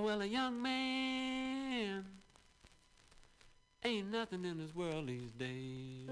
Oh, 0.00 0.02
well, 0.02 0.22
a 0.22 0.26
young 0.26 0.62
man 0.62 2.06
ain't 3.84 4.10
nothing 4.10 4.46
in 4.46 4.56
this 4.56 4.74
world 4.74 5.08
these 5.08 5.30
days. 5.32 6.08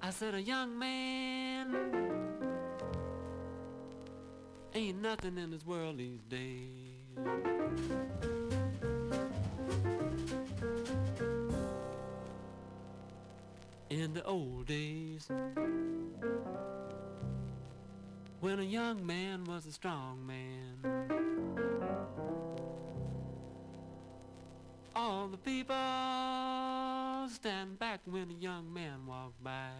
I 0.00 0.10
said 0.10 0.34
a 0.34 0.40
young 0.40 0.78
man 0.78 1.74
ain't 4.72 5.02
nothing 5.02 5.36
in 5.36 5.50
this 5.50 5.66
world 5.66 5.98
these 5.98 6.22
days. 6.28 6.60
In 13.90 14.14
the 14.14 14.22
old 14.24 14.66
days, 14.66 15.28
when 18.46 18.60
a 18.60 18.62
young 18.62 19.04
man 19.04 19.42
was 19.42 19.66
a 19.66 19.72
strong 19.72 20.24
man, 20.24 20.78
all 24.94 25.26
the 25.26 25.36
people 25.36 25.74
stand 27.28 27.76
back 27.80 27.98
when 28.04 28.30
a 28.30 28.34
young 28.40 28.72
man 28.72 29.04
walks 29.04 29.34
by. 29.42 29.72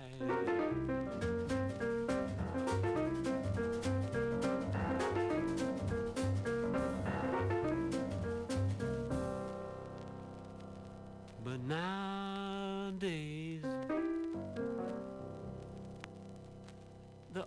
But 11.44 11.60
nowadays, 11.68 12.05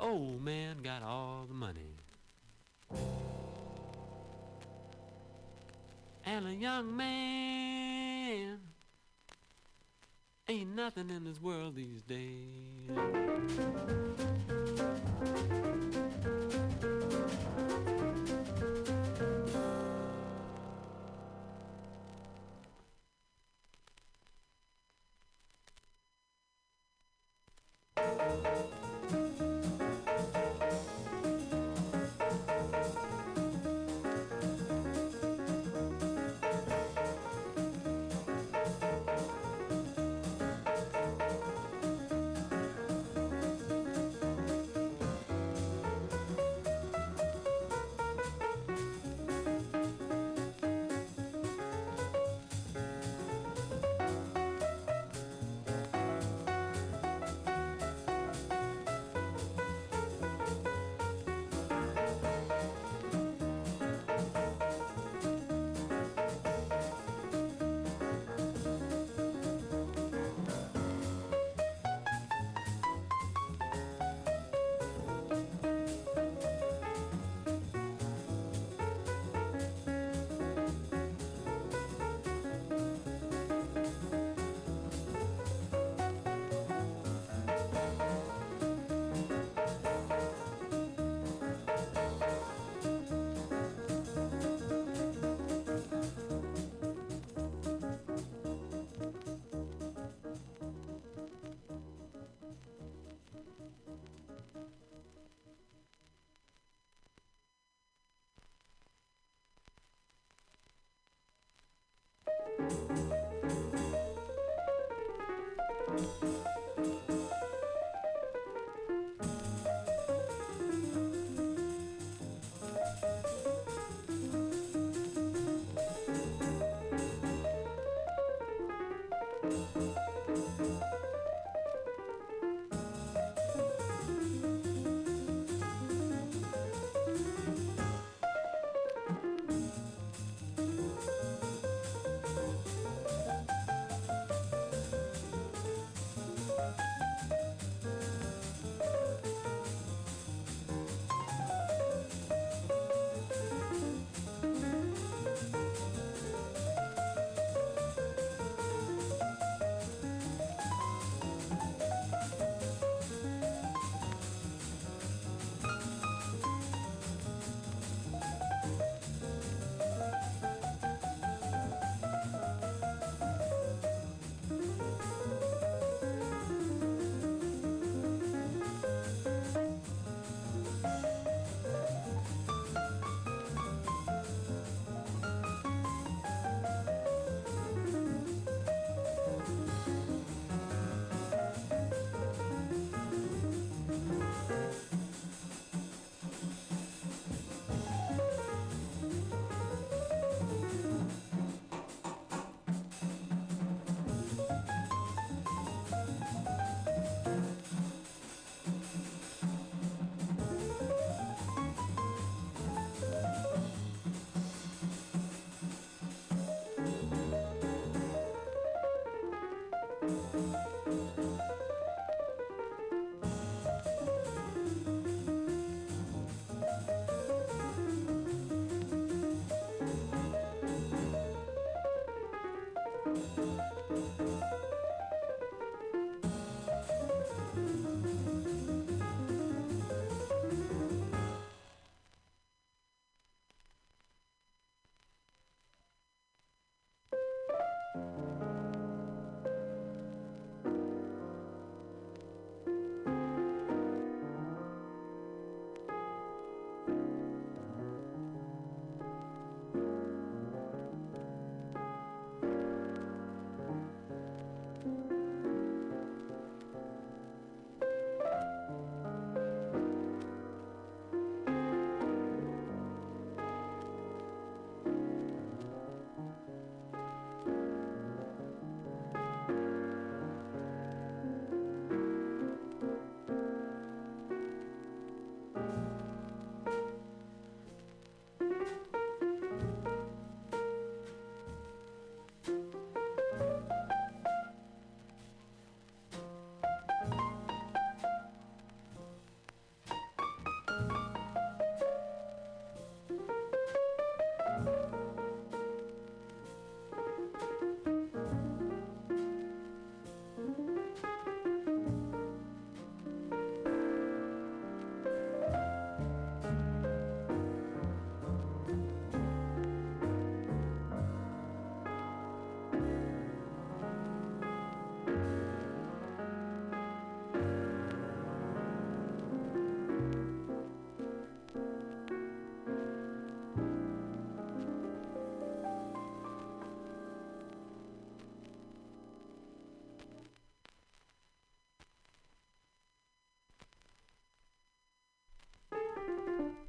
old 0.10 0.44
man 0.44 0.78
got 0.82 1.04
all 1.04 1.46
the 1.48 1.54
money. 1.54 1.96
And 6.26 6.48
a 6.48 6.54
young 6.54 6.96
man 6.98 8.60
ain't 10.48 10.76
nothing 10.76 11.12
in 11.12 11.24
this 11.26 11.40
world 11.40 11.76
these 11.76 12.02
days. 12.02 12.90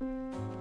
Música 0.01 0.60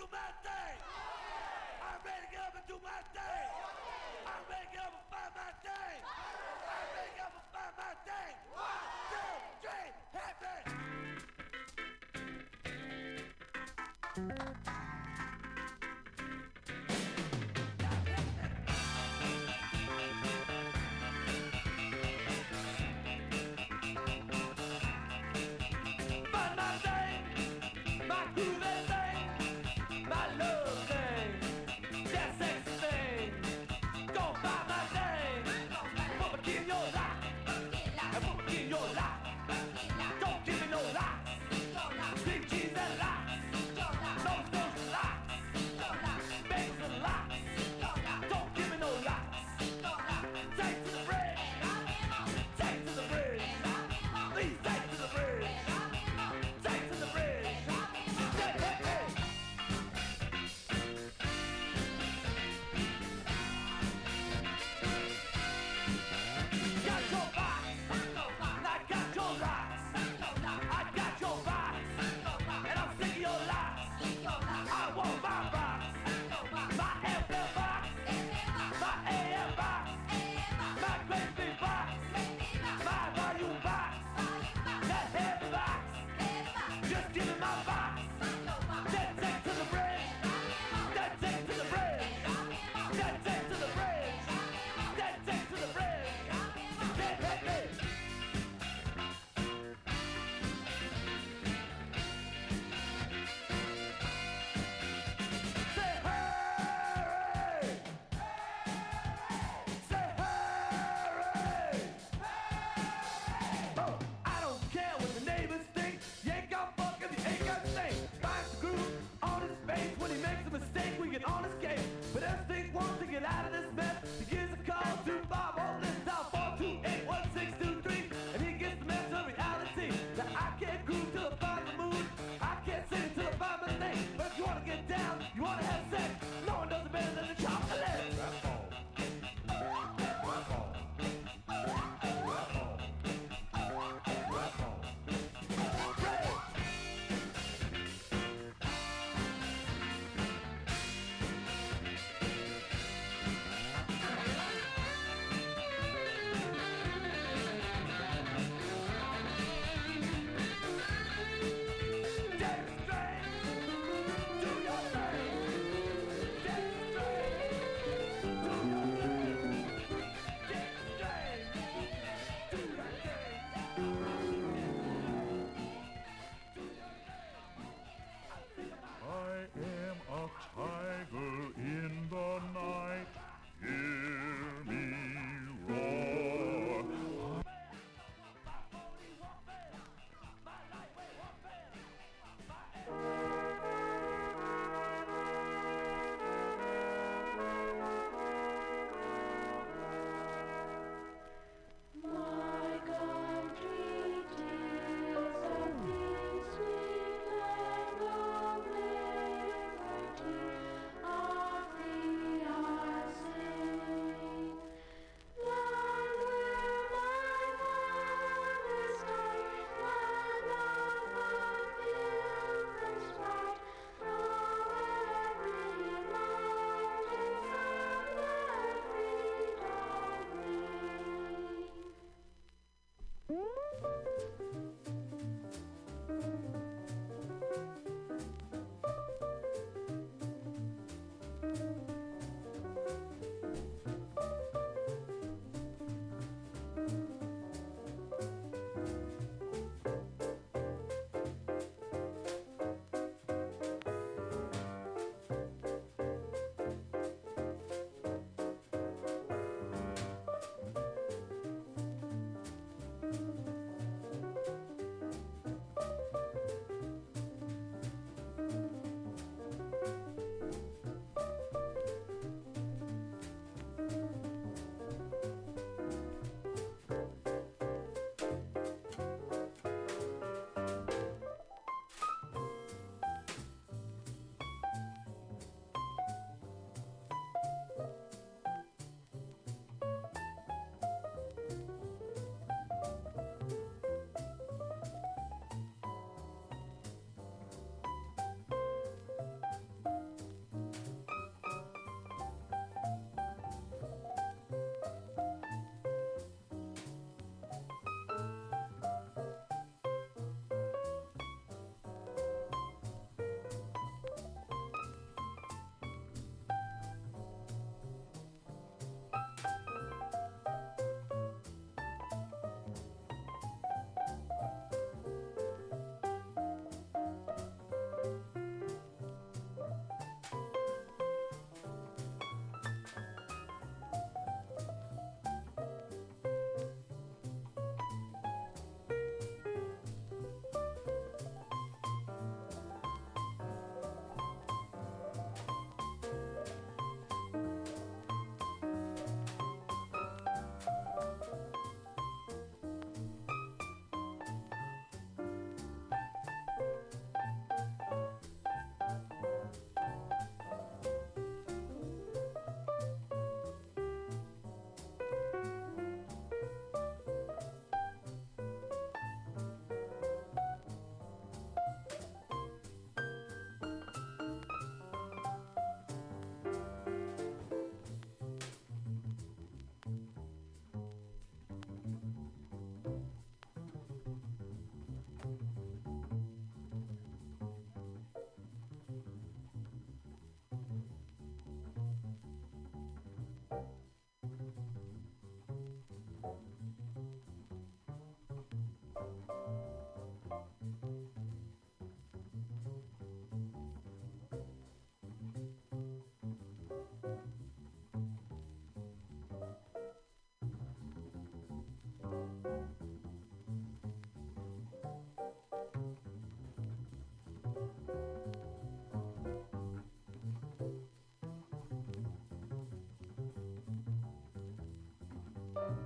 do 0.00 0.06
my 0.08 0.32
thing. 0.40 0.80
I'm 1.84 2.00
ready 2.00 2.24
to 2.24 2.32
get 2.32 2.40
up 2.40 2.56
and 2.56 2.64
do 2.66 2.80
my 2.80 3.04
thing. 3.12 3.48
I'm 4.24 4.44
ready 4.48 4.64
to 4.64 4.72
get 4.72 4.80
up 4.80 4.96
and 4.96 5.04
find 5.12 5.28
my 5.36 5.52
thing. 5.60 6.00
I'm 6.08 6.88
ready 6.96 7.12
to 7.12 7.16
get 7.20 7.28
up 7.28 7.36
and 7.36 7.44
find 7.52 7.76
my 7.76 7.92
thing. 8.08 8.32
One, 8.56 8.88
two, 9.12 9.28
three, 9.60 9.92
happy. 14.24 14.49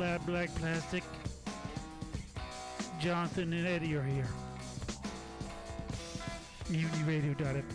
Lab 0.00 0.24
Black 0.24 0.48
Plastic. 0.54 1.04
Jonathan 2.98 3.52
and 3.52 3.66
Eddie 3.66 3.94
are 3.96 4.02
here. 4.02 4.26
MutinyRadio.fm. 6.70 7.69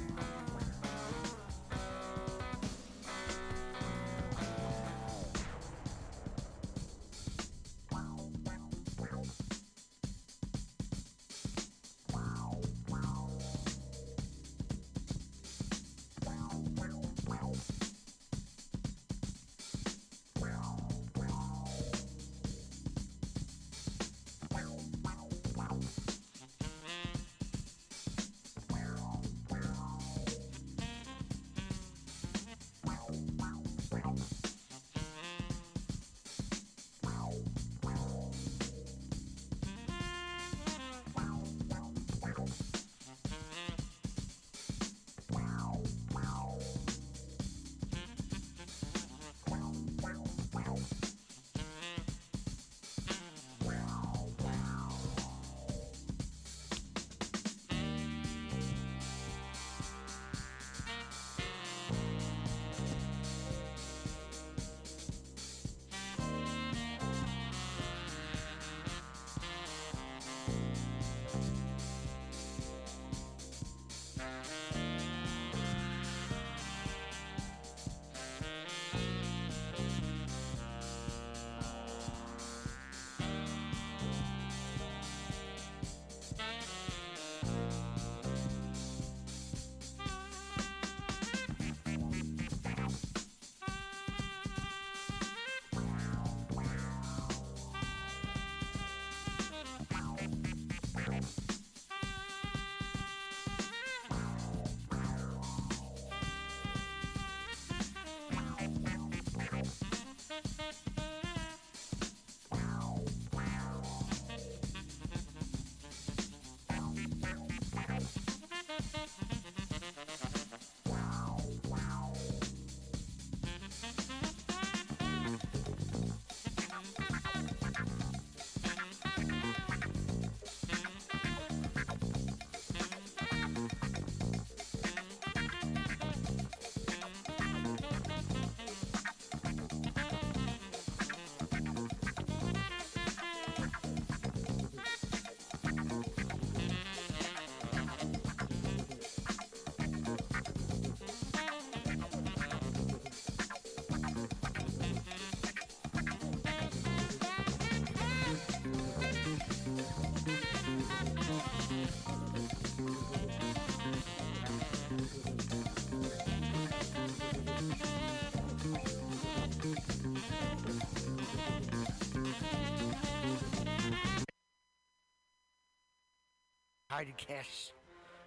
podcasts. 176.95 177.71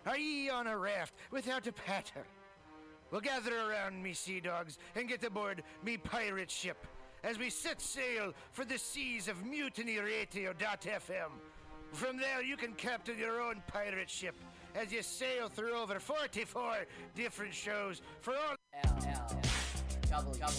Are 0.07 0.18
ye 0.18 0.50
on 0.50 0.66
a 0.66 0.76
raft 0.76 1.14
without 1.31 1.66
a 1.66 1.72
paddle? 1.72 2.22
Well, 3.11 3.20
gather 3.20 3.52
around 3.57 4.02
me, 4.02 4.12
sea 4.12 4.40
dogs, 4.40 4.78
and 4.94 5.09
get 5.09 5.24
aboard 5.24 5.62
me 5.83 5.96
pirate 5.96 6.50
ship 6.50 6.87
as 7.24 7.38
we 7.38 7.50
set 7.50 7.81
sail 7.81 8.33
for 8.52 8.64
the 8.64 8.78
seas 8.78 9.28
of 9.28 9.37
MutinyRadio.fm. 9.44 11.31
From 11.92 12.18
there, 12.18 12.42
you 12.42 12.57
can 12.57 12.74
captain 12.74 13.18
your 13.18 13.40
own 13.40 13.62
pirate 13.66 14.11
ship 14.11 14.35
as 14.74 14.92
you 14.92 15.02
sail 15.02 15.48
through 15.48 15.74
over 15.74 15.98
44 15.98 16.87
different 17.14 17.54
shows 17.54 18.02
for 18.20 18.35
all. 18.35 18.57
L 18.85 18.98
L 19.07 19.40
double 20.11 20.35
double 20.35 20.52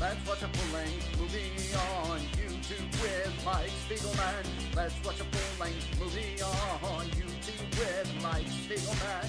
Let's 0.00 0.28
watch 0.28 0.42
a 0.42 0.48
full-length 0.48 1.18
movie 1.18 1.74
on 1.74 2.20
YouTube 2.38 3.02
with 3.02 3.32
Mike 3.44 3.72
Spiegelman. 3.88 4.44
Let's 4.76 4.94
watch 5.04 5.20
a 5.20 5.24
full-length 5.24 6.00
movie 6.00 6.40
on 6.40 7.06
YouTube 7.06 7.78
with 7.78 8.14
Mike 8.22 8.46
Spiegelman. 8.46 9.28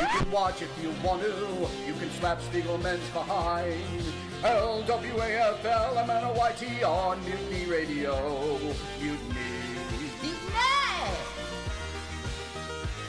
You 0.00 0.06
can 0.06 0.30
watch 0.30 0.62
if 0.62 0.70
you 0.82 0.92
want 1.02 1.22
to. 1.22 1.68
You 1.86 1.94
can 1.94 2.10
slap 2.10 2.40
Spiegelman's 2.40 3.08
behind. 3.10 3.82
L-W-A-F-L-M-N-O-Y-T 4.44 6.84
on 6.84 7.24
Mutiny 7.24 7.64
Radio. 7.64 8.58
Mutiny! 9.00 9.45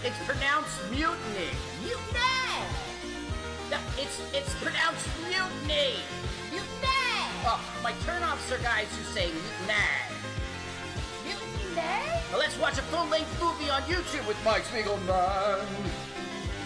It's 0.07 0.15
pronounced 0.25 0.79
mutiny. 0.89 1.51
Mutiny! 1.83 2.63
No, 3.69 3.77
it's 3.99 4.21
it's 4.33 4.53
pronounced 4.55 5.05
mutiny. 5.27 5.99
Mutiny! 6.49 7.27
Oh, 7.43 7.59
my 7.83 7.91
turnoffs 8.07 8.49
are 8.55 8.63
guys 8.63 8.87
who 8.95 9.03
say 9.03 9.25
mutiny. 9.27 9.83
Mutiny? 11.25 12.07
Well, 12.31 12.39
let's 12.39 12.57
watch 12.57 12.77
a 12.77 12.83
full-length 12.83 13.37
movie 13.43 13.69
on 13.69 13.81
YouTube 13.81 14.25
with 14.29 14.37
Mike 14.45 14.63
Spiegelman. 14.63 15.67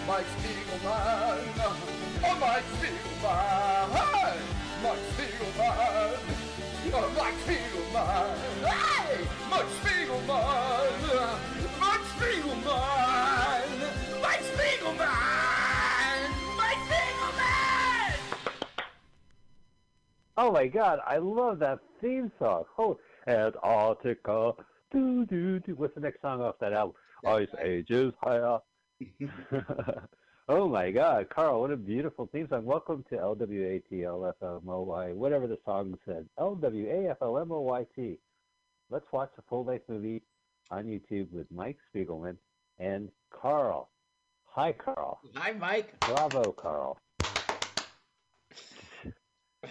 Mike 0.06 0.26
Spiegelman. 0.38 1.42
Oh, 2.22 2.38
Mike 2.38 2.62
Spiegelman. 2.78 3.90
Mike 4.84 5.02
Spiegelman. 5.18 6.14
Oh, 6.94 7.10
Mike 7.18 7.38
Spiegelman. 7.42 8.38
Hey! 8.62 9.26
Mike 9.50 9.70
Spiegelman. 9.82 11.71
Spiegelman. 12.22 13.66
Mike 14.22 14.42
Spiegelman. 14.54 16.30
Mike 16.56 16.78
Spiegelman. 16.88 18.14
Oh 20.36 20.52
my 20.52 20.66
god, 20.68 21.00
I 21.06 21.16
love 21.18 21.58
that 21.58 21.80
theme 22.00 22.30
song. 22.38 22.64
Oh, 22.78 22.98
Antarctica. 23.26 24.52
Do 24.92 25.26
do 25.26 25.58
do. 25.60 25.74
What's 25.74 25.94
the 25.94 26.00
next 26.00 26.20
song 26.22 26.40
off 26.40 26.58
that 26.60 26.72
album? 26.72 26.94
Ice 27.26 27.48
Ages 27.60 28.12
Higher. 28.22 28.58
oh 30.48 30.68
my 30.68 30.90
god, 30.92 31.28
Carl, 31.28 31.60
what 31.62 31.72
a 31.72 31.76
beautiful 31.76 32.28
theme 32.30 32.46
song. 32.48 32.64
Welcome 32.64 33.04
to 33.10 33.16
LWATLFMOY, 33.16 35.14
whatever 35.14 35.48
the 35.48 35.58
song 35.64 35.98
said. 36.04 36.28
LWAFLMOYT. 36.38 38.18
Let's 38.90 39.06
watch 39.12 39.30
the 39.34 39.42
full 39.48 39.64
length 39.64 39.88
movie 39.88 40.22
on 40.70 40.84
YouTube 40.86 41.30
with 41.32 41.46
Mike 41.50 41.78
Spiegelman 41.94 42.36
and 42.78 43.08
Carl. 43.30 43.90
Hi, 44.54 44.72
Carl. 44.72 45.20
Hi, 45.36 45.52
Mike. 45.52 45.94
Bravo, 46.04 46.52
Carl. 46.52 46.98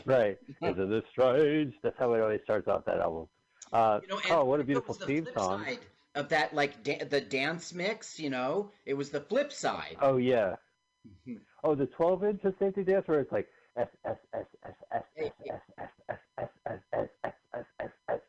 right. 0.05 0.37
Isn't 0.61 0.89
this 0.89 1.03
strange? 1.11 1.73
That's 1.83 1.95
how 1.99 2.13
it 2.13 2.21
always 2.21 2.41
starts 2.43 2.67
off 2.67 2.85
that 2.85 2.99
album. 2.99 3.27
Uh, 3.71 3.99
You 4.01 4.07
know, 4.09 4.17
Carl, 4.19 4.47
what 4.47 4.59
a 4.59 4.63
it 4.63 4.67
beautiful 4.67 4.89
was 4.93 4.99
the 4.99 5.05
theme 5.05 5.23
flip 5.25 5.37
song. 5.37 5.63
side 5.63 5.79
Of 6.15 6.29
that, 6.29 6.53
like 6.53 6.83
da- 6.83 7.03
the 7.05 7.21
dance 7.21 7.73
mix, 7.73 8.19
you 8.19 8.29
know, 8.29 8.71
it 8.85 8.95
was 8.95 9.11
the 9.11 9.21
flip 9.21 9.51
side. 9.51 9.97
Oh 10.01 10.17
yeah. 10.17 10.55
Oh, 11.63 11.73
the 11.75 11.85
12 11.87 12.23
inch 12.25 12.43
of 12.43 12.53
safety 12.59 12.83
dance 12.83 13.07
where 13.07 13.19
it's 13.21 13.31
like 13.31 13.47
S 13.77 13.87
S 14.05 14.17
S 14.33 14.45
S 14.65 14.73
S 14.93 15.03
S 15.13 15.43
S 15.69 15.89
S 16.09 16.19
S 16.37 16.49
S 16.67 16.79
S 16.93 17.07
S 17.23 17.33
S 17.53 17.53
S 17.53 17.63
S 17.79 17.91
S. 18.09 18.19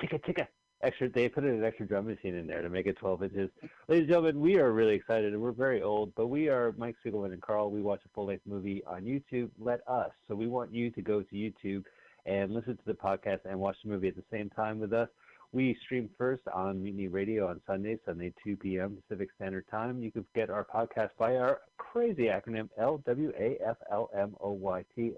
Ticka 0.00 0.18
ticka. 0.26 0.46
Extra. 0.80 1.08
They 1.08 1.28
put 1.28 1.42
an 1.42 1.64
extra 1.64 1.86
drum 1.86 2.06
machine 2.06 2.36
in 2.36 2.46
there 2.46 2.62
to 2.62 2.68
make 2.68 2.86
it 2.86 2.96
12 2.98 3.24
inches. 3.24 3.50
Ladies 3.88 4.02
and 4.02 4.08
gentlemen, 4.08 4.40
we 4.40 4.58
are 4.58 4.70
really 4.72 4.94
excited, 4.94 5.32
and 5.32 5.42
we're 5.42 5.50
very 5.50 5.82
old, 5.82 6.14
but 6.14 6.28
we 6.28 6.48
are 6.48 6.72
Mike 6.78 6.94
Spiegelman 7.04 7.32
and 7.32 7.42
Carl. 7.42 7.72
We 7.72 7.82
watch 7.82 8.00
a 8.04 8.08
full 8.14 8.26
length 8.26 8.46
movie 8.46 8.84
on 8.86 9.02
YouTube. 9.02 9.50
Let 9.58 9.80
us. 9.88 10.12
So 10.28 10.36
we 10.36 10.46
want 10.46 10.72
you 10.72 10.92
to 10.92 11.02
go 11.02 11.20
to 11.22 11.34
YouTube 11.34 11.84
and 12.26 12.52
listen 12.52 12.76
to 12.76 12.84
the 12.86 12.94
podcast 12.94 13.40
and 13.44 13.58
watch 13.58 13.76
the 13.82 13.90
movie 13.90 14.06
at 14.06 14.14
the 14.14 14.22
same 14.30 14.50
time 14.50 14.78
with 14.78 14.92
us. 14.92 15.08
We 15.50 15.76
stream 15.84 16.10
first 16.16 16.42
on 16.54 16.80
Mutiny 16.80 17.08
Radio 17.08 17.48
on 17.48 17.60
Sunday, 17.66 17.98
Sunday 18.06 18.32
2 18.44 18.58
p.m. 18.58 18.98
Pacific 19.08 19.30
Standard 19.34 19.64
Time. 19.70 20.00
You 20.02 20.12
can 20.12 20.26
get 20.34 20.48
our 20.48 20.64
podcast 20.64 21.10
by 21.18 21.36
our 21.36 21.62
crazy 21.78 22.26
acronym 22.26 22.68
L-W-A-F-L-M-O-Y-T, 22.78 23.52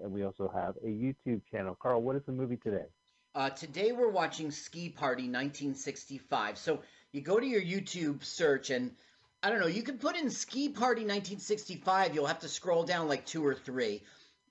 and 0.01 0.11
we 0.11 0.23
also 0.23 0.49
have 0.55 0.77
a 0.77 0.87
YouTube 0.87 1.41
channel. 1.51 1.77
Carl, 1.79 2.01
what 2.01 2.15
is 2.15 2.23
the 2.25 2.31
movie 2.31 2.57
today? 2.57 2.85
Uh, 3.33 3.49
today 3.49 3.91
we're 3.93 4.09
watching 4.09 4.51
Ski 4.51 4.89
Party 4.89 5.23
1965. 5.23 6.57
So 6.57 6.81
you 7.13 7.21
go 7.21 7.39
to 7.39 7.45
your 7.45 7.61
YouTube 7.61 8.23
search 8.23 8.69
and 8.69 8.91
I 9.41 9.49
don't 9.49 9.59
know, 9.59 9.67
you 9.67 9.83
can 9.83 9.97
put 9.97 10.17
in 10.17 10.29
Ski 10.29 10.69
Party 10.69 11.01
1965. 11.01 12.13
You'll 12.13 12.25
have 12.25 12.39
to 12.39 12.49
scroll 12.49 12.83
down 12.83 13.07
like 13.07 13.25
two 13.25 13.45
or 13.45 13.55
three. 13.55 14.03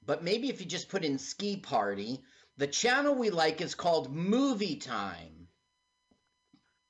But 0.06 0.24
maybe 0.24 0.48
if 0.48 0.60
you 0.60 0.66
just 0.66 0.88
put 0.88 1.04
in 1.04 1.18
Ski 1.18 1.58
Party, 1.58 2.20
the 2.56 2.66
channel 2.66 3.14
we 3.14 3.30
like 3.30 3.60
is 3.60 3.74
called 3.74 4.10
Movie 4.14 4.76
Time. 4.76 5.48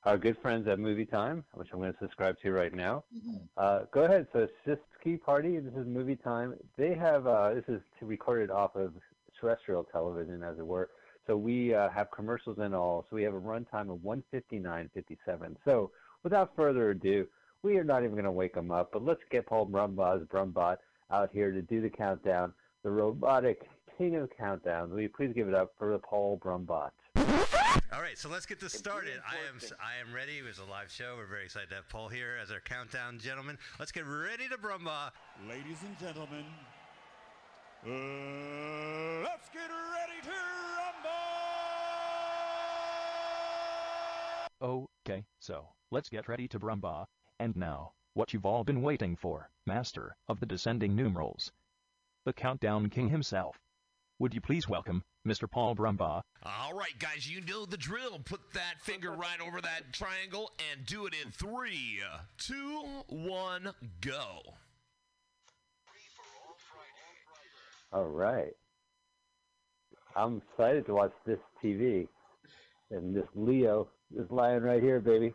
Our 0.05 0.16
good 0.16 0.38
friends 0.38 0.66
at 0.68 0.79
Movie 0.79 1.05
Time, 1.05 1.44
which 1.55 1.68
I'm 1.72 1.81
going 1.81 1.92
to 1.92 1.98
subscribe 1.98 2.37
to 2.42 2.53
right 2.53 2.72
now. 2.72 3.05
Mhm. 3.14 3.48
Uh, 3.57 3.81
go 3.92 4.05
ahead. 4.05 4.29
So 4.33 4.38
it's 4.38 4.53
just 4.64 4.81
Ski 4.98 5.16
Party. 5.16 5.59
This 5.59 5.74
is 5.74 5.87
Movie 5.87 6.16
Time. 6.16 6.55
They 6.79 6.94
have 6.94 7.26
uh, 7.26 7.53
this 7.53 7.64
is 7.68 7.83
recorded 8.00 8.50
off 8.50 8.76
of 8.76 8.94
terrestrial 9.38 9.85
television, 9.85 10.42
as 10.42 10.59
it 10.59 10.66
were. 10.66 10.88
So 11.31 11.37
we 11.37 11.73
uh, 11.73 11.88
have 11.90 12.11
commercials 12.11 12.59
and 12.59 12.75
all. 12.75 13.07
So 13.09 13.14
we 13.14 13.23
have 13.23 13.35
a 13.35 13.40
runtime 13.40 13.88
of 13.88 13.99
159.57. 13.99 15.55
So 15.64 15.93
without 16.25 16.51
further 16.57 16.90
ado, 16.90 17.25
we 17.62 17.77
are 17.77 17.85
not 17.85 18.03
even 18.03 18.14
going 18.16 18.25
to 18.25 18.33
wake 18.33 18.53
them 18.53 18.73
up, 18.73 18.90
but 18.93 19.05
let's 19.05 19.21
get 19.31 19.47
Paul 19.47 19.69
Brumbot's 19.69 20.25
Brumbot 20.25 20.79
out 21.12 21.31
here 21.33 21.53
to 21.53 21.62
do 21.62 21.81
the 21.81 21.88
countdown. 21.88 22.53
The 22.83 22.90
robotic 22.90 23.71
king 23.97 24.16
of 24.16 24.29
countdowns. 24.31 24.90
Will 24.90 25.03
you 25.03 25.09
please 25.09 25.33
give 25.33 25.47
it 25.47 25.55
up 25.55 25.73
for 25.79 25.93
the 25.93 26.01
Paul 26.01 26.40
Brumbot? 26.45 26.90
All 27.95 28.01
right, 28.01 28.19
so 28.19 28.29
let's 28.29 28.45
get 28.45 28.59
this 28.59 28.73
started. 28.73 29.21
I 29.25 29.37
am 29.49 29.61
I 29.79 30.05
am 30.05 30.12
ready. 30.12 30.38
It 30.38 30.45
was 30.45 30.59
a 30.59 30.64
live 30.64 30.90
show. 30.90 31.14
We're 31.16 31.27
very 31.27 31.45
excited 31.45 31.69
to 31.69 31.77
have 31.77 31.88
Paul 31.88 32.09
here 32.09 32.38
as 32.43 32.51
our 32.51 32.59
countdown 32.59 33.21
gentleman. 33.21 33.57
Let's 33.79 33.93
get 33.93 34.05
ready 34.05 34.49
to 34.49 34.57
brumba. 34.57 35.12
Ladies 35.49 35.79
and 35.87 35.97
gentlemen, 35.97 36.45
uh, 37.87 39.23
let's 39.23 39.49
get 39.51 39.71
ready 39.71 40.23
to 40.25 40.60
Okay, 44.62 45.24
so, 45.38 45.66
let's 45.90 46.11
get 46.11 46.28
ready 46.28 46.46
to 46.48 46.61
Brumba. 46.61 47.06
And 47.38 47.56
now, 47.56 47.92
what 48.12 48.34
you've 48.34 48.44
all 48.44 48.62
been 48.62 48.82
waiting 48.82 49.16
for, 49.16 49.48
Master 49.66 50.14
of 50.28 50.38
the 50.38 50.44
Descending 50.44 50.94
Numerals. 50.94 51.50
The 52.26 52.34
Countdown 52.34 52.90
King 52.90 53.08
himself. 53.08 53.56
Would 54.18 54.34
you 54.34 54.42
please 54.42 54.68
welcome 54.68 55.02
Mr. 55.26 55.50
Paul 55.50 55.74
Brumba? 55.74 56.20
All 56.42 56.74
right, 56.74 56.98
guys, 56.98 57.26
you 57.26 57.40
know 57.40 57.64
the 57.64 57.78
drill. 57.78 58.18
Put 58.18 58.52
that 58.52 58.82
finger 58.82 59.12
right 59.12 59.40
over 59.40 59.62
that 59.62 59.94
triangle 59.94 60.52
and 60.70 60.84
do 60.84 61.06
it 61.06 61.14
in 61.24 61.30
three, 61.30 62.02
two, 62.36 62.82
one, 63.08 63.72
go. 64.02 64.40
All 67.94 68.04
right. 68.04 68.52
I'm 70.14 70.42
excited 70.50 70.84
to 70.84 70.92
watch 70.92 71.12
this 71.24 71.38
TV. 71.64 72.06
And 72.90 73.16
this 73.16 73.26
Leo, 73.34 73.88
this 74.11 74.30
lion 74.30 74.62
right 74.62 74.82
here, 74.82 75.00
baby. 75.00 75.32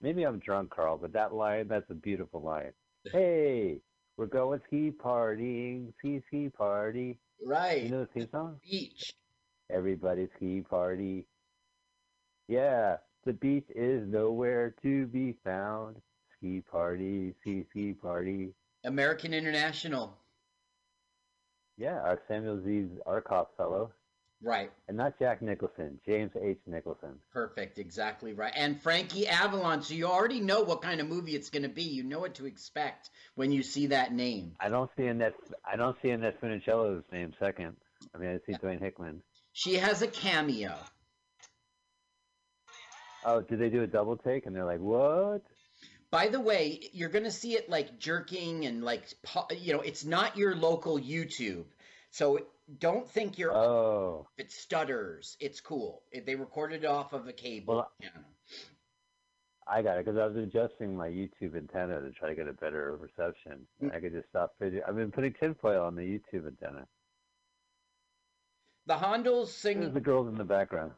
Maybe 0.00 0.24
I'm 0.24 0.38
drunk, 0.38 0.70
Carl, 0.70 0.98
but 0.98 1.12
that 1.12 1.34
lion, 1.34 1.68
that's 1.68 1.90
a 1.90 1.94
beautiful 1.94 2.42
lion. 2.42 2.72
Hey, 3.12 3.80
we're 4.16 4.26
going 4.26 4.60
ski 4.66 4.90
partying, 4.90 5.92
ski 5.98 6.20
ski 6.26 6.48
party. 6.50 7.18
Right. 7.46 7.84
You 7.84 7.90
know 7.90 8.00
the 8.00 8.06
theme 8.06 8.28
song? 8.30 8.56
Beach. 8.68 9.14
Everybody 9.70 10.28
ski 10.36 10.60
party. 10.68 11.24
Yeah, 12.48 12.96
the 13.24 13.32
beach 13.32 13.66
is 13.74 14.06
nowhere 14.08 14.74
to 14.82 15.06
be 15.06 15.36
found. 15.44 15.96
Ski 16.36 16.60
party, 16.70 17.34
ski 17.40 17.64
ski 17.70 17.92
party. 17.92 18.52
American 18.84 19.32
International. 19.32 20.18
Yeah, 21.76 22.00
our 22.00 22.20
Samuel 22.26 22.60
Z. 22.64 22.86
Arkoff 23.06 23.46
fellow. 23.56 23.92
Right. 24.40 24.70
And 24.86 24.96
not 24.96 25.18
Jack 25.18 25.42
Nicholson, 25.42 25.98
James 26.06 26.30
H. 26.40 26.58
Nicholson. 26.66 27.18
Perfect. 27.32 27.78
Exactly 27.78 28.34
right. 28.34 28.52
And 28.54 28.80
Frankie 28.80 29.26
Avalon. 29.26 29.82
So 29.82 29.94
you 29.94 30.06
already 30.06 30.40
know 30.40 30.62
what 30.62 30.80
kind 30.80 31.00
of 31.00 31.08
movie 31.08 31.34
it's 31.34 31.50
going 31.50 31.64
to 31.64 31.68
be. 31.68 31.82
You 31.82 32.04
know 32.04 32.20
what 32.20 32.34
to 32.36 32.46
expect 32.46 33.10
when 33.34 33.50
you 33.50 33.64
see 33.64 33.88
that 33.88 34.12
name. 34.12 34.52
I 34.60 34.68
don't 34.68 34.90
see 34.96 35.06
Annette. 35.06 35.34
I 35.70 35.76
don't 35.76 35.96
see 36.02 36.10
Annette 36.10 36.40
Funicello's 36.40 37.02
name 37.10 37.34
second. 37.40 37.76
I 38.14 38.18
mean, 38.18 38.30
I 38.30 38.38
see 38.46 38.56
Dwayne 38.56 38.80
Hickman. 38.80 39.22
She 39.52 39.74
has 39.74 40.02
a 40.02 40.06
cameo. 40.06 40.76
Oh, 43.24 43.40
did 43.40 43.58
they 43.58 43.70
do 43.70 43.82
a 43.82 43.88
double 43.88 44.16
take? 44.16 44.46
And 44.46 44.54
they're 44.54 44.64
like, 44.64 44.78
what? 44.78 45.42
By 46.10 46.28
the 46.28 46.40
way, 46.40 46.88
you're 46.92 47.10
going 47.10 47.24
to 47.24 47.30
see 47.30 47.54
it 47.54 47.68
like 47.68 47.98
jerking 47.98 48.66
and 48.66 48.84
like, 48.84 49.02
you 49.58 49.72
know, 49.72 49.80
it's 49.80 50.04
not 50.04 50.36
your 50.36 50.54
local 50.54 50.98
YouTube. 50.98 51.64
So 52.10 52.38
don't 52.78 53.08
think 53.08 53.38
you're. 53.38 53.54
Oh. 53.54 54.28
If 54.36 54.46
it 54.46 54.52
stutters, 54.52 55.36
it's 55.40 55.60
cool. 55.60 56.02
If 56.12 56.26
they 56.26 56.34
recorded 56.34 56.84
it 56.84 56.86
off 56.86 57.12
of 57.12 57.26
a 57.28 57.32
cable 57.32 57.76
Well, 57.76 57.90
channel. 58.02 58.26
I 59.70 59.82
got 59.82 59.98
it 59.98 60.06
because 60.06 60.18
I 60.18 60.26
was 60.26 60.36
adjusting 60.36 60.96
my 60.96 61.08
YouTube 61.08 61.54
antenna 61.54 62.00
to 62.00 62.10
try 62.10 62.30
to 62.30 62.34
get 62.34 62.48
a 62.48 62.54
better 62.54 62.96
reception. 62.96 63.66
Mm. 63.82 63.94
I 63.94 64.00
could 64.00 64.12
just 64.12 64.28
stop 64.30 64.54
video. 64.58 64.82
I've 64.88 64.96
been 64.96 65.10
putting 65.12 65.34
tinfoil 65.34 65.82
on 65.84 65.94
the 65.94 66.02
YouTube 66.02 66.46
antenna. 66.46 66.86
The 68.86 68.94
Hondells 68.94 69.44
There's 69.44 69.54
singing. 69.54 69.92
the 69.92 70.00
girls 70.00 70.28
in 70.28 70.36
the 70.36 70.44
background. 70.44 70.92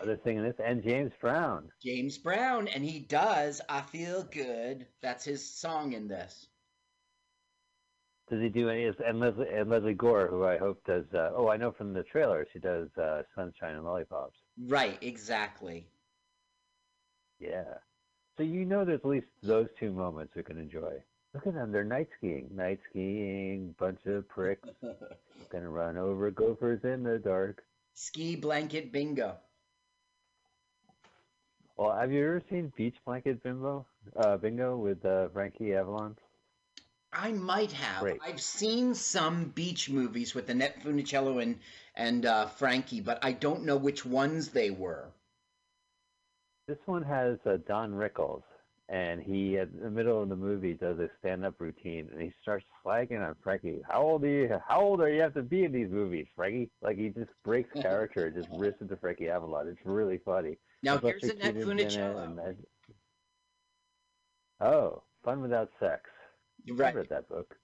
Are 0.00 0.06
they 0.06 0.16
singing 0.24 0.42
this? 0.42 0.56
And 0.58 0.82
James 0.82 1.12
Brown. 1.20 1.70
James 1.80 2.18
Brown, 2.18 2.66
and 2.66 2.84
he 2.84 2.98
does 2.98 3.60
I 3.68 3.82
Feel 3.82 4.24
Good. 4.24 4.88
That's 5.00 5.24
his 5.24 5.48
song 5.48 5.92
in 5.92 6.08
this. 6.08 6.48
Does 8.30 8.40
he 8.40 8.48
do 8.48 8.68
any? 8.68 8.90
And 9.06 9.20
Lesley 9.20 9.46
and 9.52 9.68
Lesley 9.68 9.94
Gore, 9.94 10.28
who 10.28 10.44
I 10.44 10.56
hope 10.56 10.82
does. 10.86 11.04
Uh, 11.12 11.30
oh, 11.34 11.48
I 11.48 11.56
know 11.56 11.72
from 11.72 11.92
the 11.92 12.02
trailer 12.02 12.46
she 12.52 12.58
does 12.58 12.88
uh, 12.96 13.22
Sunshine 13.34 13.74
and 13.74 13.84
Lollipops. 13.84 14.36
Right, 14.66 14.98
exactly. 15.02 15.86
Yeah. 17.38 17.74
So 18.36 18.42
you 18.44 18.64
know 18.64 18.84
there's 18.84 19.00
at 19.00 19.06
least 19.06 19.26
those 19.42 19.66
two 19.78 19.92
moments 19.92 20.34
we 20.34 20.42
can 20.42 20.58
enjoy. 20.58 21.02
Look 21.34 21.46
at 21.46 21.54
them, 21.54 21.72
they're 21.72 21.84
night 21.84 22.08
skiing. 22.16 22.50
Night 22.54 22.78
skiing, 22.90 23.74
bunch 23.78 24.00
of 24.06 24.28
pricks. 24.28 24.68
Gonna 25.50 25.68
run 25.68 25.96
over 25.96 26.30
gophers 26.30 26.80
in 26.84 27.02
the 27.02 27.18
dark. 27.18 27.62
Ski 27.94 28.36
blanket 28.36 28.92
bingo. 28.92 29.36
Well, 31.76 31.96
have 31.98 32.12
you 32.12 32.20
ever 32.20 32.42
seen 32.50 32.72
Beach 32.76 32.96
Blanket 33.04 33.42
Bimbo? 33.42 33.86
Uh, 34.16 34.36
bingo 34.36 34.76
with 34.76 35.04
uh, 35.04 35.28
Frankie 35.30 35.74
Avalon? 35.74 36.16
I 37.12 37.32
might 37.32 37.72
have. 37.72 38.00
Great. 38.00 38.20
I've 38.24 38.40
seen 38.40 38.94
some 38.94 39.46
beach 39.50 39.90
movies 39.90 40.34
with 40.34 40.48
Annette 40.48 40.82
Funicello 40.82 41.42
and 41.42 41.58
and 41.94 42.24
uh, 42.24 42.46
Frankie, 42.46 43.00
but 43.02 43.18
I 43.22 43.32
don't 43.32 43.64
know 43.64 43.76
which 43.76 44.06
ones 44.06 44.48
they 44.48 44.70
were. 44.70 45.08
This 46.66 46.78
one 46.86 47.02
has 47.02 47.36
uh, 47.44 47.58
Don 47.68 47.92
Rickles, 47.92 48.42
and 48.88 49.20
he, 49.20 49.58
at 49.58 49.68
the 49.78 49.90
middle 49.90 50.22
of 50.22 50.30
the 50.30 50.36
movie, 50.36 50.72
does 50.72 50.98
a 51.00 51.10
stand-up 51.18 51.60
routine, 51.60 52.08
and 52.12 52.22
he 52.22 52.32
starts 52.40 52.64
slagging 52.82 53.20
on 53.20 53.34
Frankie. 53.42 53.82
How 53.90 54.00
old 54.00 54.24
are 54.24 54.28
you? 54.28 54.60
How 54.66 54.80
old 54.80 55.00
are 55.02 55.12
you 55.12 55.20
have 55.20 55.34
to 55.34 55.42
be 55.42 55.64
in 55.64 55.72
these 55.72 55.90
movies, 55.90 56.26
Frankie? 56.34 56.70
Like 56.80 56.96
he 56.96 57.10
just 57.10 57.30
breaks 57.44 57.68
character, 57.82 58.30
just 58.30 58.48
rips 58.56 58.80
into 58.80 58.96
Frankie 58.96 59.28
Avalon. 59.28 59.68
It's 59.68 59.80
really 59.84 60.18
funny. 60.24 60.56
Now 60.82 60.94
Buster 60.96 61.18
here's 61.20 61.32
Annette 61.34 61.54
Keaton's 61.56 61.94
Funicello. 61.94 62.24
and 62.24 62.38
that- 62.38 62.56
Oh, 64.60 65.02
Fun 65.24 65.42
Without 65.42 65.70
Sex. 65.80 66.08
Right. 66.68 66.94
I 66.94 66.98
read 66.98 67.08
that 67.10 67.28
book. 67.28 67.56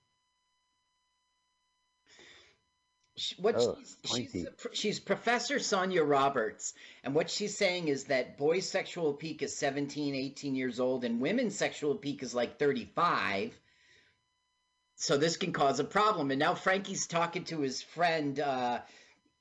What 3.39 3.57
Oh, 3.59 3.77
she's, 4.05 4.33
she's, 4.33 4.47
she's 4.73 5.01
Professor 5.01 5.59
Sonia 5.59 6.05
Roberts, 6.05 6.73
and 7.03 7.17
what 7.17 7.29
she's 7.29 7.57
saying 7.57 7.89
is 7.89 8.05
that 8.05 8.39
boys' 8.39 8.69
sexual 8.69 9.13
peak 9.13 9.43
is 9.43 9.57
17, 9.57 10.15
18 10.15 10.55
years 10.55 10.79
old, 10.79 11.05
and 11.05 11.21
women's 11.21 11.57
sexual 11.57 11.97
peak 11.97 12.23
is 12.23 12.33
like 12.33 12.61
35. 12.61 13.59
So 14.95 15.17
this 15.17 15.37
can 15.37 15.53
cause 15.53 15.81
a 15.81 15.85
problem. 15.85 16.31
And 16.31 16.39
now 16.39 16.55
Frankie's 16.55 17.07
talking 17.09 17.45
to 17.45 17.61
his 17.61 17.83
friend 17.83 18.39
uh, 18.39 18.81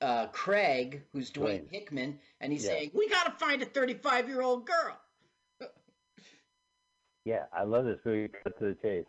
uh, 0.00 0.26
Craig, 0.28 1.02
who's 1.12 1.30
Dwayne 1.30 1.62
Dwayne. 1.62 1.70
Hickman, 1.70 2.18
and 2.40 2.52
he's 2.52 2.64
Yeah. 2.64 2.70
saying, 2.70 2.90
"We 2.94 3.08
got 3.08 3.24
to 3.24 3.32
find 3.32 3.62
a 3.62 3.66
35 3.66 4.28
year 4.28 4.40
old 4.42 4.66
girl." 4.66 4.98
Yeah, 7.24 7.44
I 7.52 7.64
love 7.64 7.84
this 7.84 7.98
movie. 8.06 8.28
Cut 8.42 8.58
to 8.58 8.64
the 8.68 8.74
chase. 8.80 9.04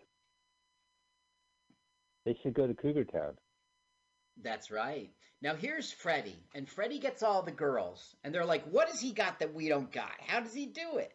They 2.29 2.37
should 2.43 2.53
go 2.53 2.67
to 2.67 2.75
Cougar 2.75 3.05
Town. 3.05 3.33
That's 4.43 4.69
right. 4.69 5.09
Now 5.41 5.55
here's 5.55 5.91
Freddie, 5.91 6.37
and 6.53 6.69
Freddie 6.69 6.99
gets 6.99 7.23
all 7.23 7.41
the 7.41 7.51
girls, 7.51 8.15
and 8.23 8.31
they're 8.31 8.45
like, 8.45 8.65
"What 8.65 8.87
has 8.87 9.01
he 9.01 9.13
got 9.13 9.39
that 9.39 9.55
we 9.55 9.67
don't 9.67 9.91
got? 9.91 10.11
How 10.27 10.39
does 10.39 10.53
he 10.53 10.67
do 10.67 10.97
it?" 10.97 11.11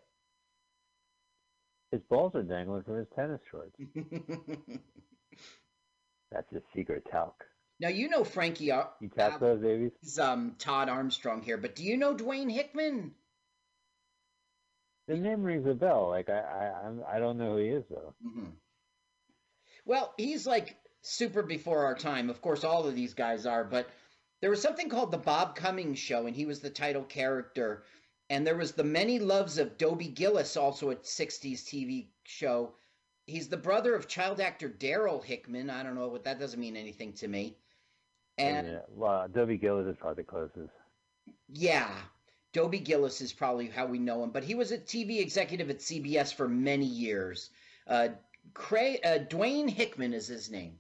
His 1.93 2.01
balls 2.11 2.35
are 2.35 2.43
dangling 2.43 2.83
from 2.83 2.97
his 2.97 3.07
tennis 3.15 3.41
shorts. 3.49 3.77
That's 6.33 6.51
his 6.51 6.63
secret 6.75 7.05
talc. 7.13 7.45
Now 7.79 7.91
you 7.91 8.09
know 8.09 8.25
Frankie 8.25 8.73
Ar- 8.73 8.91
You 9.01 9.09
tap 9.09 9.39
those 9.39 9.61
babies? 9.61 9.93
is 10.03 10.19
um 10.19 10.57
Todd 10.59 10.89
Armstrong 10.89 11.43
here, 11.43 11.59
but 11.59 11.77
do 11.77 11.85
you 11.85 11.97
know 11.97 12.17
Dwayne 12.17 12.51
Hickman? 12.51 13.15
The 15.07 15.17
name 15.17 15.45
rings 15.45 15.65
a 15.69 15.75
bell. 15.75 16.09
Like 16.09 16.29
I, 16.29 16.41
I, 16.41 16.87
I'm, 16.89 17.05
I 17.09 17.21
don't 17.21 17.39
know 17.39 17.53
who 17.53 17.59
he 17.59 17.69
is 17.69 17.85
though. 17.89 18.15
hmm 18.21 18.47
Well, 19.87 20.13
he's 20.17 20.45
like 20.45 20.77
super 21.05 21.43
before 21.43 21.85
our 21.85 21.95
time. 21.95 22.31
Of 22.31 22.41
course, 22.41 22.65
all 22.65 22.87
of 22.87 22.95
these 22.95 23.15
guys 23.15 23.47
are, 23.47 23.65
but 23.65 23.89
there 24.41 24.51
was 24.51 24.61
something 24.61 24.89
called 24.89 25.11
the 25.11 25.19
Bob 25.19 25.55
Cummings 25.55 25.99
Show, 25.99 26.27
and 26.27 26.35
he 26.35 26.47
was 26.47 26.61
the 26.61 26.71
title 26.71 27.05
character. 27.05 27.85
And 28.31 28.47
there 28.47 28.57
was 28.57 28.73
the 28.73 28.85
Many 28.85 29.19
Loves 29.19 29.59
of 29.59 29.77
Dobie 29.77 30.09
Gillis, 30.09 30.57
also 30.57 30.91
a 30.91 30.97
'60s 30.97 31.63
TV 31.63 32.09
show. 32.25 32.75
He's 33.27 33.49
the 33.49 33.57
brother 33.57 33.95
of 33.95 34.09
child 34.09 34.41
actor 34.41 34.69
Darryl 34.69 35.23
Hickman. 35.23 35.71
I 35.71 35.83
don't 35.83 35.95
know 35.95 36.09
what 36.09 36.25
that 36.25 36.39
doesn't 36.39 36.61
mean 36.61 36.77
anything 36.77 37.13
to 37.15 37.29
me. 37.29 37.57
And 38.39 38.67
yeah, 38.67 38.79
well, 38.89 39.29
Dobie 39.29 39.59
Gillis 39.59 39.87
is 39.87 39.97
probably 39.99 40.23
the 40.23 40.29
closest. 40.29 40.73
Yeah, 41.49 41.91
Dobie 42.53 42.81
Gillis 42.81 43.21
is 43.21 43.33
probably 43.33 43.69
how 43.69 43.87
we 43.87 43.99
know 43.99 44.23
him, 44.25 44.31
but 44.31 44.45
he 44.45 44.55
was 44.55 44.73
a 44.73 44.79
TV 44.79 45.21
executive 45.21 45.71
at 45.71 45.79
CBS 45.79 46.35
for 46.35 46.49
many 46.49 46.87
years. 46.87 47.51
Uh, 47.87 48.09
Cray, 48.53 49.01
uh, 49.01 49.19
Dwayne 49.19 49.69
Hickman 49.69 50.13
is 50.15 50.27
his 50.27 50.51
name. 50.51 50.79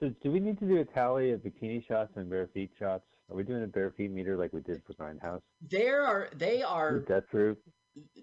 So, 0.00 0.10
do 0.22 0.30
we 0.30 0.40
need 0.40 0.58
to 0.60 0.66
do 0.66 0.80
a 0.80 0.84
tally 0.84 1.32
of 1.32 1.40
bikini 1.40 1.86
shots 1.86 2.12
and 2.16 2.28
bare 2.30 2.48
feet 2.54 2.70
shots? 2.78 3.04
Are 3.30 3.36
we 3.36 3.42
doing 3.42 3.62
a 3.62 3.66
bare 3.66 3.90
feet 3.90 4.10
meter 4.10 4.36
like 4.36 4.52
we 4.52 4.60
did 4.60 4.82
for 4.86 4.94
Grindhouse? 4.94 5.42
There 5.70 6.02
are 6.02 6.30
they 6.34 6.62
are 6.62 7.00
Death 7.00 7.24
Troop? 7.30 7.58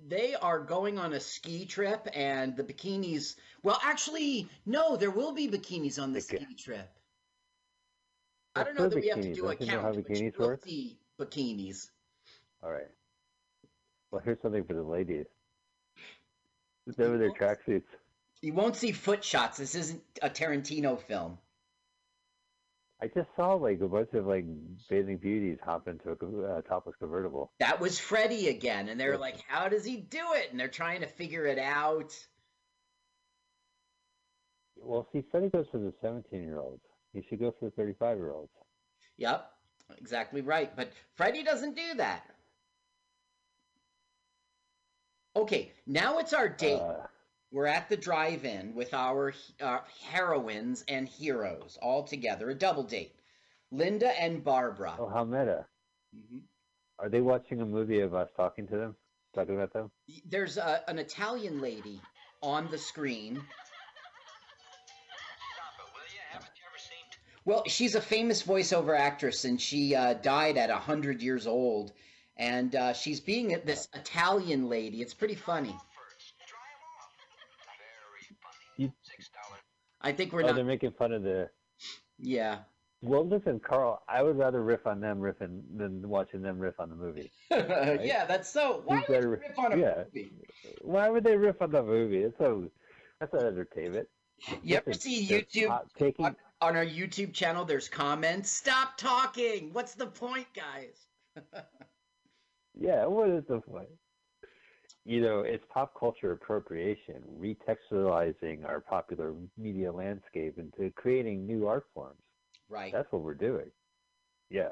they 0.07 0.35
are 0.35 0.59
going 0.59 0.97
on 0.97 1.13
a 1.13 1.19
ski 1.19 1.65
trip, 1.65 2.07
and 2.13 2.55
the 2.55 2.63
bikinis. 2.63 3.35
Well, 3.63 3.79
actually, 3.83 4.49
no, 4.65 4.95
there 4.95 5.11
will 5.11 5.33
be 5.33 5.47
bikinis 5.47 6.01
on 6.01 6.13
the 6.13 6.21
ski 6.21 6.47
trip. 6.57 6.89
I 8.55 8.63
don't 8.63 8.75
know 8.77 8.89
that 8.89 8.99
we 8.99 9.09
have 9.09 9.21
to 9.21 9.27
bikinis. 9.27 9.35
do 9.35 9.47
a 9.47 9.55
you 9.55 9.65
know 9.67 9.81
how 9.81 9.93
count, 9.93 10.07
bikinis 10.07 10.39
work? 10.39 10.63
bikinis. 11.19 11.89
All 12.63 12.71
right. 12.71 12.87
Well, 14.11 14.21
here's 14.23 14.41
something 14.41 14.63
for 14.63 14.73
the 14.73 14.83
ladies. 14.83 15.25
Just 16.87 16.99
over 16.99 17.17
their 17.17 17.31
tracksuits. 17.31 17.83
You 18.41 18.53
won't 18.53 18.75
see 18.75 18.91
foot 18.91 19.23
shots. 19.23 19.57
This 19.57 19.75
isn't 19.75 20.01
a 20.21 20.29
Tarantino 20.29 20.99
film. 20.99 21.37
I 22.99 23.07
just 23.07 23.27
saw 23.35 23.53
like 23.53 23.79
a 23.81 23.87
bunch 23.87 24.09
of 24.13 24.25
like 24.25 24.45
bathing 24.89 25.17
beauties 25.17 25.59
hop 25.63 25.87
into 25.87 26.09
a 26.09 26.57
uh, 26.57 26.61
topless 26.61 26.95
convertible. 26.99 27.51
That 27.59 27.79
was 27.79 27.99
Freddy 27.99 28.47
again, 28.47 28.89
and 28.89 28.99
they're 28.99 29.17
like, 29.17 29.39
"How 29.47 29.69
does 29.69 29.85
he 29.85 29.97
do 29.97 30.33
it?" 30.33 30.49
And 30.49 30.59
they're 30.59 30.67
trying 30.67 31.01
to 31.01 31.07
figure 31.07 31.45
it 31.45 31.59
out. 31.59 32.17
Well, 34.75 35.07
see, 35.13 35.23
Freddie 35.31 35.49
goes 35.49 35.67
for 35.71 35.77
the 35.79 35.93
17 36.01 36.41
year 36.43 36.59
olds. 36.59 36.81
He 37.13 37.23
should 37.29 37.39
go 37.39 37.53
for 37.59 37.65
the 37.65 37.71
35 37.71 38.17
year 38.17 38.31
olds. 38.31 38.51
Yep, 39.17 39.51
exactly 39.97 40.41
right. 40.41 40.75
But 40.75 40.91
Freddy 41.15 41.43
doesn't 41.43 41.75
do 41.75 41.95
that. 41.97 42.23
Okay, 45.35 45.71
now 45.85 46.17
it's 46.17 46.33
our 46.33 46.49
date. 46.49 46.79
Uh, 46.81 47.05
We're 47.51 47.65
at 47.65 47.87
the 47.89 47.97
drive-in 47.97 48.75
with 48.75 48.93
our 48.93 49.33
uh, 49.61 49.79
heroines 50.11 50.83
and 50.87 51.07
heroes 51.07 51.77
all 51.81 52.03
together, 52.03 52.49
a 52.49 52.55
double 52.55 52.83
date. 52.83 53.15
Linda 53.71 54.09
and 54.19 54.43
Barbara. 54.43 54.95
oh, 54.99 55.07
how 55.07 55.23
meta. 55.23 55.65
Mhm. 56.15 56.41
Are 56.99 57.09
they 57.09 57.21
watching 57.21 57.61
a 57.61 57.65
movie 57.65 57.99
of 57.99 58.13
us 58.13 58.29
talking 58.35 58.67
to 58.67 58.75
them? 58.77 58.95
Talking 59.33 59.55
about 59.55 59.71
them? 59.71 59.91
There's 60.25 60.57
a, 60.57 60.83
an 60.89 60.99
Italian 60.99 61.61
lady 61.61 62.01
on 62.41 62.69
the 62.71 62.77
screen. 62.77 63.41
Well, 67.45 67.63
she's 67.65 67.95
a 67.95 68.01
famous 68.01 68.43
voiceover 68.43 68.97
actress, 68.97 69.45
and 69.45 69.61
she 69.61 69.95
uh, 69.95 70.15
died 70.15 70.57
at 70.57 70.69
hundred 70.69 71.21
years 71.21 71.47
old. 71.47 71.93
And 72.35 72.75
uh, 72.75 72.93
she's 72.93 73.21
being 73.21 73.47
this 73.63 73.87
Italian 73.93 74.67
lady. 74.67 75.01
It's 75.01 75.13
pretty 75.13 75.35
funny. 75.35 75.75
You, 78.77 78.91
I 80.01 80.11
think 80.11 80.31
we're 80.31 80.43
oh, 80.43 80.47
not. 80.47 80.55
they're 80.55 80.65
making 80.65 80.91
fun 80.91 81.11
of 81.11 81.23
the. 81.23 81.49
Yeah. 82.19 82.59
Well, 83.01 83.27
listen, 83.27 83.59
Carl. 83.59 84.01
I 84.07 84.23
would 84.23 84.37
rather 84.37 84.63
riff 84.63 84.87
on 84.87 84.99
them 84.99 85.19
riffing 85.19 85.61
than 85.75 86.07
watching 86.07 86.41
them 86.41 86.59
riff 86.59 86.79
on 86.79 86.89
the 86.89 86.95
movie. 86.95 87.31
yeah, 87.51 88.25
that's 88.25 88.49
so. 88.49 88.81
Why 88.85 88.97
Who's 88.99 89.09
would 89.09 89.23
you 89.23 89.29
riff 89.29 89.59
on 89.59 89.73
a 89.73 89.77
yeah. 89.77 90.03
movie? 90.13 90.31
Why 90.81 91.09
would 91.09 91.23
they 91.23 91.35
riff 91.35 91.61
on 91.61 91.71
the 91.71 91.83
movie? 91.83 92.23
It's 92.23 92.37
so. 92.37 92.69
That's 93.19 93.33
not 93.33 93.43
entertainment. 93.43 94.07
You 94.63 94.75
ever 94.77 94.91
Listen, 94.91 95.01
see 95.01 95.27
YouTube 95.27 95.79
taking 95.97 96.25
on, 96.25 96.35
on 96.61 96.75
our 96.75 96.85
YouTube 96.85 97.33
channel? 97.33 97.65
There's 97.65 97.89
comments. 97.89 98.51
Stop 98.51 98.97
talking. 98.97 99.73
What's 99.73 99.95
the 99.95 100.07
point, 100.07 100.47
guys? 100.53 101.07
Yeah, 102.79 103.05
what 103.05 103.29
is 103.29 103.43
the 103.47 103.59
point? 103.59 103.89
You 105.07 105.21
know, 105.21 105.39
it's 105.39 105.63
pop 105.73 105.93
culture 105.97 106.33
appropriation, 106.33 107.23
retextualizing 107.39 108.65
our 108.67 108.81
popular 108.81 109.33
media 109.57 109.89
landscape 109.89 110.57
into 110.57 110.91
creating 110.95 111.47
new 111.47 111.65
art 111.65 111.85
forms. 111.93 112.19
Right. 112.67 112.91
That's 112.91 113.09
what 113.13 113.21
we're 113.21 113.33
doing. 113.33 113.71
Yeah. 114.49 114.71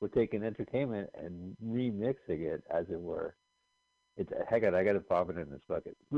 We're 0.00 0.08
taking 0.08 0.42
entertainment 0.42 1.10
and 1.14 1.56
remixing 1.64 2.40
it, 2.40 2.64
as 2.68 2.86
it 2.90 3.00
were. 3.00 3.36
It's 4.16 4.32
heck, 4.48 4.64
I 4.64 4.82
got 4.82 4.94
to 4.94 5.04
vomit 5.08 5.38
in 5.38 5.50
this 5.50 5.62
bucket. 5.68 5.96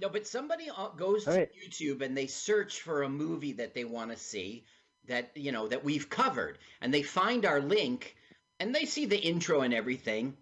No, 0.00 0.08
but 0.08 0.28
somebody 0.28 0.70
uh, 0.70 0.90
goes 0.90 1.24
to 1.24 1.30
right. 1.30 1.50
YouTube 1.52 2.02
and 2.02 2.16
they 2.16 2.28
search 2.28 2.82
for 2.82 3.02
a 3.02 3.08
movie 3.08 3.54
that 3.54 3.74
they 3.74 3.82
want 3.84 4.12
to 4.12 4.16
see 4.16 4.64
that 5.06 5.32
you 5.34 5.50
know 5.50 5.66
that 5.66 5.82
we've 5.82 6.08
covered, 6.08 6.58
and 6.80 6.94
they 6.94 7.02
find 7.02 7.44
our 7.44 7.60
link, 7.60 8.14
and 8.60 8.72
they 8.72 8.84
see 8.84 9.06
the 9.06 9.18
intro 9.18 9.62
and 9.62 9.74
everything, 9.74 10.36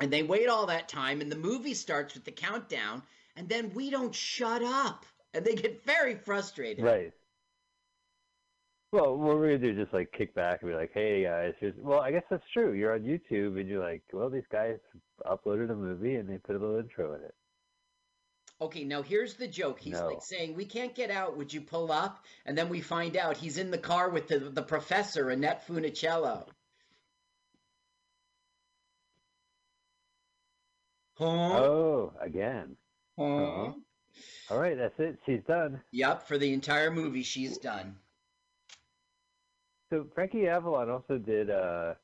and 0.00 0.12
they 0.12 0.22
wait 0.22 0.48
all 0.48 0.66
that 0.66 0.88
time, 0.88 1.20
and 1.20 1.30
the 1.30 1.36
movie 1.36 1.74
starts 1.74 2.14
with 2.14 2.24
the 2.24 2.32
countdown, 2.32 3.02
and 3.36 3.48
then 3.48 3.72
we 3.74 3.90
don't 3.90 4.14
shut 4.14 4.62
up, 4.62 5.06
and 5.34 5.44
they 5.44 5.54
get 5.54 5.84
very 5.84 6.14
frustrated. 6.14 6.84
Right. 6.84 7.12
Well, 8.92 9.16
what 9.16 9.36
we're 9.36 9.56
gonna 9.56 9.58
do 9.58 9.70
is 9.70 9.84
just 9.84 9.92
like 9.92 10.12
kick 10.12 10.34
back 10.34 10.62
and 10.62 10.70
be 10.70 10.76
like, 10.76 10.92
"Hey 10.94 11.24
guys, 11.24 11.54
here's." 11.58 11.74
Well, 11.76 12.00
I 12.00 12.12
guess 12.12 12.22
that's 12.30 12.48
true. 12.52 12.72
You're 12.72 12.94
on 12.94 13.00
YouTube 13.00 13.58
and 13.58 13.68
you're 13.68 13.82
like, 13.82 14.02
"Well, 14.12 14.30
these 14.30 14.46
guys 14.50 14.78
uploaded 15.26 15.70
a 15.70 15.74
movie 15.74 16.14
and 16.14 16.28
they 16.28 16.38
put 16.38 16.56
a 16.56 16.58
little 16.58 16.78
intro 16.78 17.14
in 17.14 17.22
it." 17.22 17.34
Okay, 18.58 18.84
now 18.84 19.02
here's 19.02 19.34
the 19.34 19.48
joke. 19.48 19.80
He's 19.80 19.94
No. 19.94 20.06
like 20.06 20.22
saying, 20.22 20.54
"We 20.54 20.64
can't 20.64 20.94
get 20.94 21.10
out. 21.10 21.36
Would 21.36 21.52
you 21.52 21.60
pull 21.60 21.92
up?" 21.92 22.24
And 22.46 22.56
then 22.56 22.68
we 22.70 22.80
find 22.80 23.16
out 23.16 23.36
he's 23.36 23.58
in 23.58 23.70
the 23.70 23.76
car 23.78 24.08
with 24.08 24.28
the 24.28 24.38
the 24.38 24.62
professor, 24.62 25.28
Annette 25.28 25.66
Funicello. 25.66 26.48
Huh? 31.18 31.24
Oh, 31.24 32.12
again. 32.20 32.76
Huh? 33.18 33.24
Uh-huh. 33.24 33.72
All 34.50 34.58
right, 34.58 34.76
that's 34.76 34.98
it. 34.98 35.18
She's 35.26 35.42
done. 35.46 35.80
Yep, 35.92 36.26
for 36.26 36.38
the 36.38 36.52
entire 36.52 36.90
movie, 36.90 37.22
she's 37.22 37.58
done. 37.58 37.96
So 39.90 40.06
Frankie 40.14 40.48
Avalon 40.48 40.90
also 40.90 41.18
did 41.18 41.50
uh, 41.50 41.94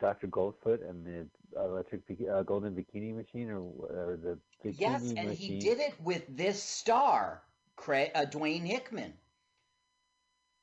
Doctor 0.00 0.26
Goldfoot 0.28 0.88
and 0.88 1.04
the 1.04 1.26
Electric 1.60 2.02
uh, 2.30 2.42
Golden 2.42 2.74
Bikini 2.74 3.14
Machine, 3.14 3.50
or, 3.50 3.60
or 3.60 4.18
the 4.22 4.38
Bikini 4.64 4.74
Yes, 4.80 5.02
and 5.16 5.28
Machine. 5.28 5.34
he 5.36 5.58
did 5.58 5.78
it 5.78 5.94
with 6.02 6.24
this 6.28 6.62
star, 6.62 7.42
Craig, 7.76 8.10
uh, 8.14 8.24
Dwayne 8.26 8.66
Hickman. 8.66 9.12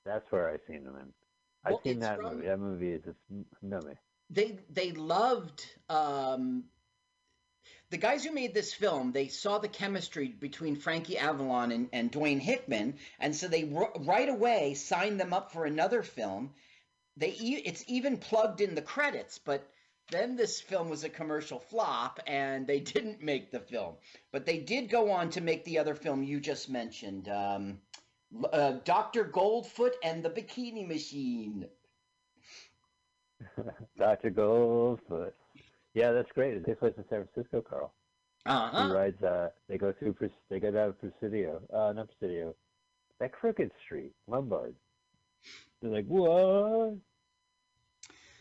That's 0.06 0.30
where 0.32 0.50
I've 0.50 0.60
seen 0.68 0.84
him 0.84 0.96
in. 1.00 1.14
I've 1.66 1.72
Well, 1.74 1.82
seen 1.84 2.00
that 2.00 2.18
from- 2.18 2.36
movie. 2.36 2.48
That 2.48 2.60
movie 2.60 2.92
is 2.92 3.04
just 3.06 3.18
no 3.62 3.80
me. 3.82 3.94
They 4.30 4.58
they 4.70 4.92
loved 4.92 5.66
um, 5.90 6.64
the 7.94 8.00
guys 8.00 8.26
who 8.26 8.32
made 8.32 8.56
this 8.56 8.74
film. 8.74 9.12
They 9.12 9.28
saw 9.28 9.60
the 9.60 9.68
chemistry 9.68 10.28
between 10.28 10.76
Frankie 10.76 11.20
Avalon 11.20 11.72
and, 11.72 11.90
and 11.94 12.12
Dwayne 12.12 12.40
Hickman, 12.40 12.96
and 13.20 13.36
so 13.36 13.48
they 13.48 13.72
r- 13.72 13.94
right 14.00 14.28
away 14.28 14.74
signed 14.74 15.20
them 15.20 15.32
up 15.32 15.52
for 15.52 15.66
another 15.66 16.02
film. 16.02 16.56
They 17.18 17.30
e- 17.40 17.62
it's 17.64 17.84
even 17.88 18.18
plugged 18.18 18.62
in 18.62 18.74
the 18.74 18.82
credits, 18.82 19.38
but 19.38 19.70
then 20.10 20.36
this 20.36 20.60
film 20.60 20.90
was 20.90 21.04
a 21.04 21.10
commercial 21.10 21.60
flop, 21.60 22.20
and 22.26 22.66
they 22.66 22.80
didn't 22.96 23.22
make 23.22 23.52
the 23.52 23.60
film. 23.60 23.94
But 24.32 24.48
they 24.48 24.58
did 24.58 24.90
go 24.90 25.12
on 25.12 25.30
to 25.30 25.42
make 25.42 25.64
the 25.64 25.78
other 25.78 25.94
film 25.94 26.24
you 26.24 26.40
just 26.40 26.72
mentioned, 26.72 27.30
um, 27.30 27.80
uh, 28.52 28.72
Doctor 28.86 29.24
Goldfoot 29.24 29.94
and 30.04 30.24
the 30.24 30.32
Bikini 30.32 30.88
Machine. 30.88 31.68
Doctor 34.00 34.32
Goldfoot. 34.32 35.34
Yeah, 35.94 36.12
that's 36.12 36.32
great. 36.32 36.56
It 36.56 36.66
takes 36.66 36.80
place 36.80 36.94
in 36.98 37.06
San 37.10 37.26
Francisco, 37.28 37.62
Carl. 37.62 37.94
Uh-huh. 38.46 38.88
He 38.88 38.94
rides. 38.94 39.24
Uh, 39.24 39.50
they 39.70 39.78
go 39.78 39.94
through. 39.94 40.16
They 40.50 40.60
go 40.60 40.72
down 40.72 40.94
Presidio. 40.94 41.62
Uh, 41.74 41.94
not 41.94 42.10
Presidio. 42.20 42.56
That 43.20 43.32
Crooked 43.32 43.72
Street, 43.86 44.12
Lombard. 44.28 44.76
They're 45.82 45.92
like, 45.92 46.06
what? 46.08 46.96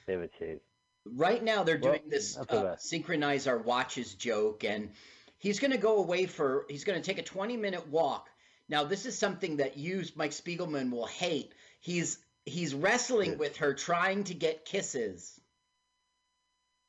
David 0.07 0.31
Chase. 0.39 0.61
Right 1.05 1.43
now, 1.43 1.65
they're 1.65 1.79
Well, 1.81 1.95
doing 1.95 2.09
this 2.09 2.37
uh, 2.37 2.77
synchronize 2.79 3.47
our 3.47 3.59
watches 3.59 4.15
joke, 4.15 4.65
and 4.65 4.91
he's 5.39 5.59
going 5.59 5.73
to 5.73 5.79
go 5.79 5.99
away 5.99 6.27
for. 6.27 6.65
He's 6.69 6.85
going 6.85 7.01
to 7.01 7.05
take 7.05 7.19
a 7.19 7.25
20 7.25 7.57
minute 7.57 7.89
walk. 7.89 8.29
Now, 8.69 8.85
this 8.85 9.05
is 9.07 9.19
something 9.19 9.57
that 9.57 9.77
you, 9.77 10.05
Mike 10.15 10.31
Spiegelman, 10.31 10.91
will 10.91 11.07
hate. 11.07 11.53
He's 11.81 12.19
he's 12.45 12.75
wrestling 12.75 13.39
with 13.39 13.59
her, 13.59 13.75
trying 13.75 14.25
to 14.25 14.35
get 14.35 14.65
kisses. 14.65 15.39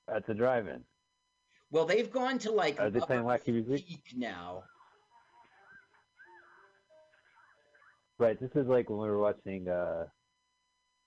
At 0.07 0.27
the 0.27 0.33
drive-in. 0.33 0.83
Well, 1.71 1.85
they've 1.85 2.11
gone 2.11 2.37
to 2.39 2.51
like 2.51 2.79
Are 2.79 2.89
they 2.89 2.99
playing 2.99 3.23
wacky 3.23 3.47
music? 3.47 3.87
peak 3.87 4.03
now. 4.15 4.63
Right. 8.19 8.39
This 8.39 8.51
is 8.55 8.67
like 8.67 8.89
when 8.89 8.99
we 8.99 9.07
were 9.07 9.19
watching. 9.19 9.67
Uh, 9.67 10.05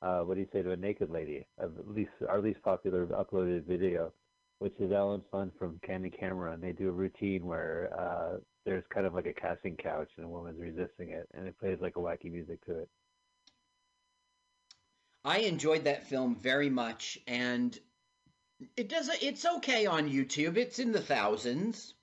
uh, 0.03 0.21
what 0.21 0.35
do 0.35 0.41
you 0.41 0.49
say 0.53 0.63
to 0.63 0.73
a 0.73 0.77
naked 0.77 1.11
lady? 1.11 1.47
Of 1.59 1.79
at 1.79 1.89
least 1.89 2.11
our 2.29 2.41
least 2.41 2.61
popular 2.63 3.07
uploaded 3.07 3.65
video, 3.67 4.13
which 4.59 4.75
is 4.81 4.93
Allen 4.93 5.23
Funt 5.33 5.53
from 5.59 5.79
Candid 5.87 6.19
Camera, 6.19 6.53
and 6.53 6.63
they 6.63 6.73
do 6.73 6.89
a 6.89 6.93
routine 6.93 7.47
where 7.47 7.91
uh, 7.99 8.39
there's 8.65 8.85
kind 8.93 9.07
of 9.07 9.15
like 9.15 9.27
a 9.27 9.33
casting 9.33 9.77
couch 9.77 10.11
and 10.17 10.27
a 10.27 10.29
woman's 10.29 10.61
resisting 10.61 11.11
it, 11.11 11.29
and 11.35 11.47
it 11.47 11.59
plays 11.59 11.79
like 11.81 11.97
a 11.97 12.01
wacky 12.01 12.31
music 12.31 12.65
to 12.67 12.81
it. 12.81 12.89
I 15.25 15.39
enjoyed 15.39 15.85
that 15.85 16.07
film 16.07 16.37
very 16.37 16.71
much, 16.71 17.19
and 17.27 17.79
it 18.77 18.89
does. 18.89 19.11
It's 19.21 19.45
okay 19.45 19.87
on 19.87 20.09
YouTube. 20.09 20.57
It's 20.57 20.79
in 20.79 20.93
the 20.93 21.01
thousands. 21.01 21.95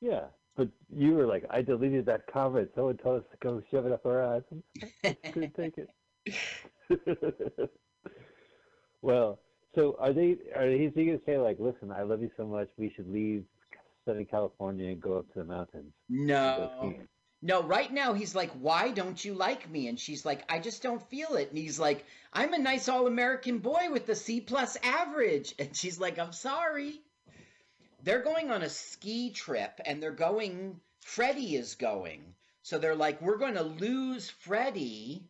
Yeah, 0.00 0.24
but 0.56 0.68
you 0.94 1.14
were 1.14 1.26
like, 1.26 1.44
I 1.50 1.62
deleted 1.62 2.06
that 2.06 2.26
comment. 2.32 2.70
Someone 2.74 2.96
told 2.96 3.20
us 3.22 3.26
to 3.30 3.36
go 3.40 3.62
shove 3.70 3.86
it 3.86 3.92
up 3.92 4.04
our 4.04 4.36
ass. 4.36 4.42
I 5.04 5.16
couldn't 5.32 5.54
take 5.54 5.78
it. 5.78 5.88
well, 9.02 9.38
so 9.74 9.96
are 9.98 10.12
they? 10.12 10.36
Are 10.56 10.70
he 10.70 10.88
going 10.88 11.18
to 11.18 11.24
say 11.24 11.38
like, 11.38 11.58
listen, 11.58 11.90
I 11.90 12.02
love 12.02 12.20
you 12.20 12.30
so 12.36 12.46
much, 12.46 12.68
we 12.76 12.92
should 12.94 13.08
leave 13.08 13.44
Southern 14.04 14.26
California 14.26 14.90
and 14.90 15.00
go 15.00 15.18
up 15.18 15.32
to 15.32 15.38
the 15.40 15.44
mountains? 15.44 15.92
No. 16.08 16.94
No, 17.44 17.60
right 17.60 17.92
now 17.92 18.12
he's 18.12 18.36
like, 18.36 18.52
Why 18.52 18.92
don't 18.92 19.22
you 19.22 19.34
like 19.34 19.68
me? 19.68 19.88
And 19.88 19.98
she's 19.98 20.24
like, 20.24 20.44
I 20.48 20.60
just 20.60 20.80
don't 20.80 21.02
feel 21.10 21.34
it. 21.34 21.48
And 21.48 21.58
he's 21.58 21.78
like, 21.78 22.06
I'm 22.32 22.54
a 22.54 22.58
nice 22.58 22.88
all 22.88 23.08
American 23.08 23.58
boy 23.58 23.88
with 23.90 24.08
a 24.08 24.14
C 24.14 24.40
plus 24.40 24.76
average. 24.82 25.54
And 25.58 25.76
she's 25.76 25.98
like, 25.98 26.18
I'm 26.20 26.32
sorry. 26.32 27.00
They're 28.04 28.22
going 28.22 28.50
on 28.50 28.62
a 28.62 28.68
ski 28.68 29.30
trip 29.30 29.80
and 29.84 30.00
they're 30.00 30.12
going, 30.12 30.80
Freddie 31.00 31.56
is 31.56 31.74
going. 31.74 32.22
So 32.62 32.78
they're 32.78 32.94
like, 32.94 33.20
We're 33.20 33.38
going 33.38 33.54
to 33.54 33.64
lose 33.64 34.30
Freddie, 34.30 35.28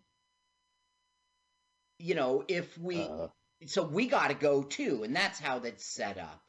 you 1.99 2.15
know, 2.15 2.45
if 2.47 2.77
we. 2.77 3.01
Uh, 3.01 3.29
so 3.67 3.85
we 3.85 4.07
got 4.07 4.29
to 4.29 4.35
go 4.35 4.63
too. 4.63 5.03
And 5.03 5.17
that's 5.17 5.41
how 5.41 5.61
that's 5.61 5.85
set 5.85 6.19
up. 6.19 6.43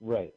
right. 0.00 0.32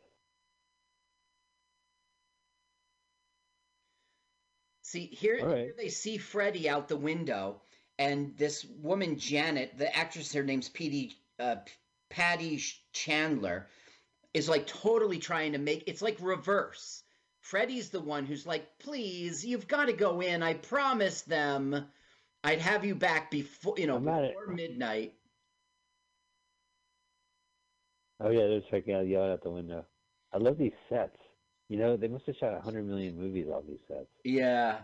See 4.92 5.06
here, 5.06 5.40
right. 5.42 5.58
here 5.58 5.74
they 5.78 5.88
see 5.88 6.18
Freddie 6.18 6.68
out 6.68 6.90
the 6.90 6.98
window, 6.98 7.62
and 7.98 8.36
this 8.36 8.66
woman 8.66 9.18
Janet, 9.18 9.78
the 9.78 9.96
actress, 9.96 10.34
her 10.34 10.44
name's 10.44 10.68
Petey, 10.68 11.14
uh, 11.40 11.56
Patti 12.10 12.62
Chandler, 12.92 13.70
is 14.34 14.50
like 14.50 14.68
totally 14.68 15.18
trying 15.18 15.54
to 15.54 15.60
make 15.60 15.86
it's 15.88 16.02
like 16.02 16.18
reverse. 16.20 17.04
Freddie's 17.40 17.90
the 17.90 18.02
one 18.02 18.26
who's 18.26 18.46
like, 18.46 18.68
"Please, 18.80 19.46
you've 19.46 19.66
got 19.66 19.86
to 19.86 19.94
go 19.94 20.20
in. 20.20 20.44
I 20.44 20.56
promised 20.56 21.30
them 21.30 21.86
I'd 22.44 22.60
have 22.60 22.84
you 22.84 22.94
back 22.94 23.32
before 23.32 23.76
you 23.78 23.88
know 23.88 23.98
before 23.98 24.48
midnight." 24.48 25.14
Oh 28.20 28.30
yeah, 28.30 28.46
they're 28.48 28.62
checking 28.70 28.94
out, 28.94 29.08
yelling 29.08 29.32
out 29.32 29.42
the 29.42 29.52
window. 29.52 29.86
I 30.34 30.38
love 30.38 30.58
these 30.58 30.76
sets. 30.90 31.16
You 31.72 31.78
know, 31.78 31.96
they 31.96 32.10
must 32.10 32.26
have 32.26 32.36
shot 32.36 32.54
a 32.54 32.60
hundred 32.60 32.86
million 32.86 33.18
movies 33.18 33.48
on 33.48 33.64
these 33.66 33.80
sets. 33.88 34.10
Yeah. 34.26 34.80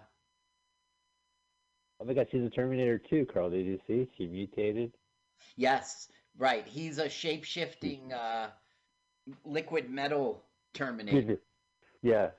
Oh 2.00 2.06
my 2.06 2.14
God, 2.14 2.28
she's 2.32 2.44
a 2.44 2.50
Terminator 2.50 2.98
too, 2.98 3.26
Carl. 3.26 3.50
Did 3.50 3.66
you 3.66 3.78
see? 3.86 4.08
She 4.18 4.26
mutated. 4.26 4.94
Yes, 5.58 6.08
right. 6.38 6.66
He's 6.66 6.98
a 6.98 7.10
shape 7.10 7.44
shifting 7.44 8.14
uh, 8.14 8.52
liquid 9.44 9.90
metal 9.90 10.42
Terminator. 10.74 11.42
yeah. 12.02 12.30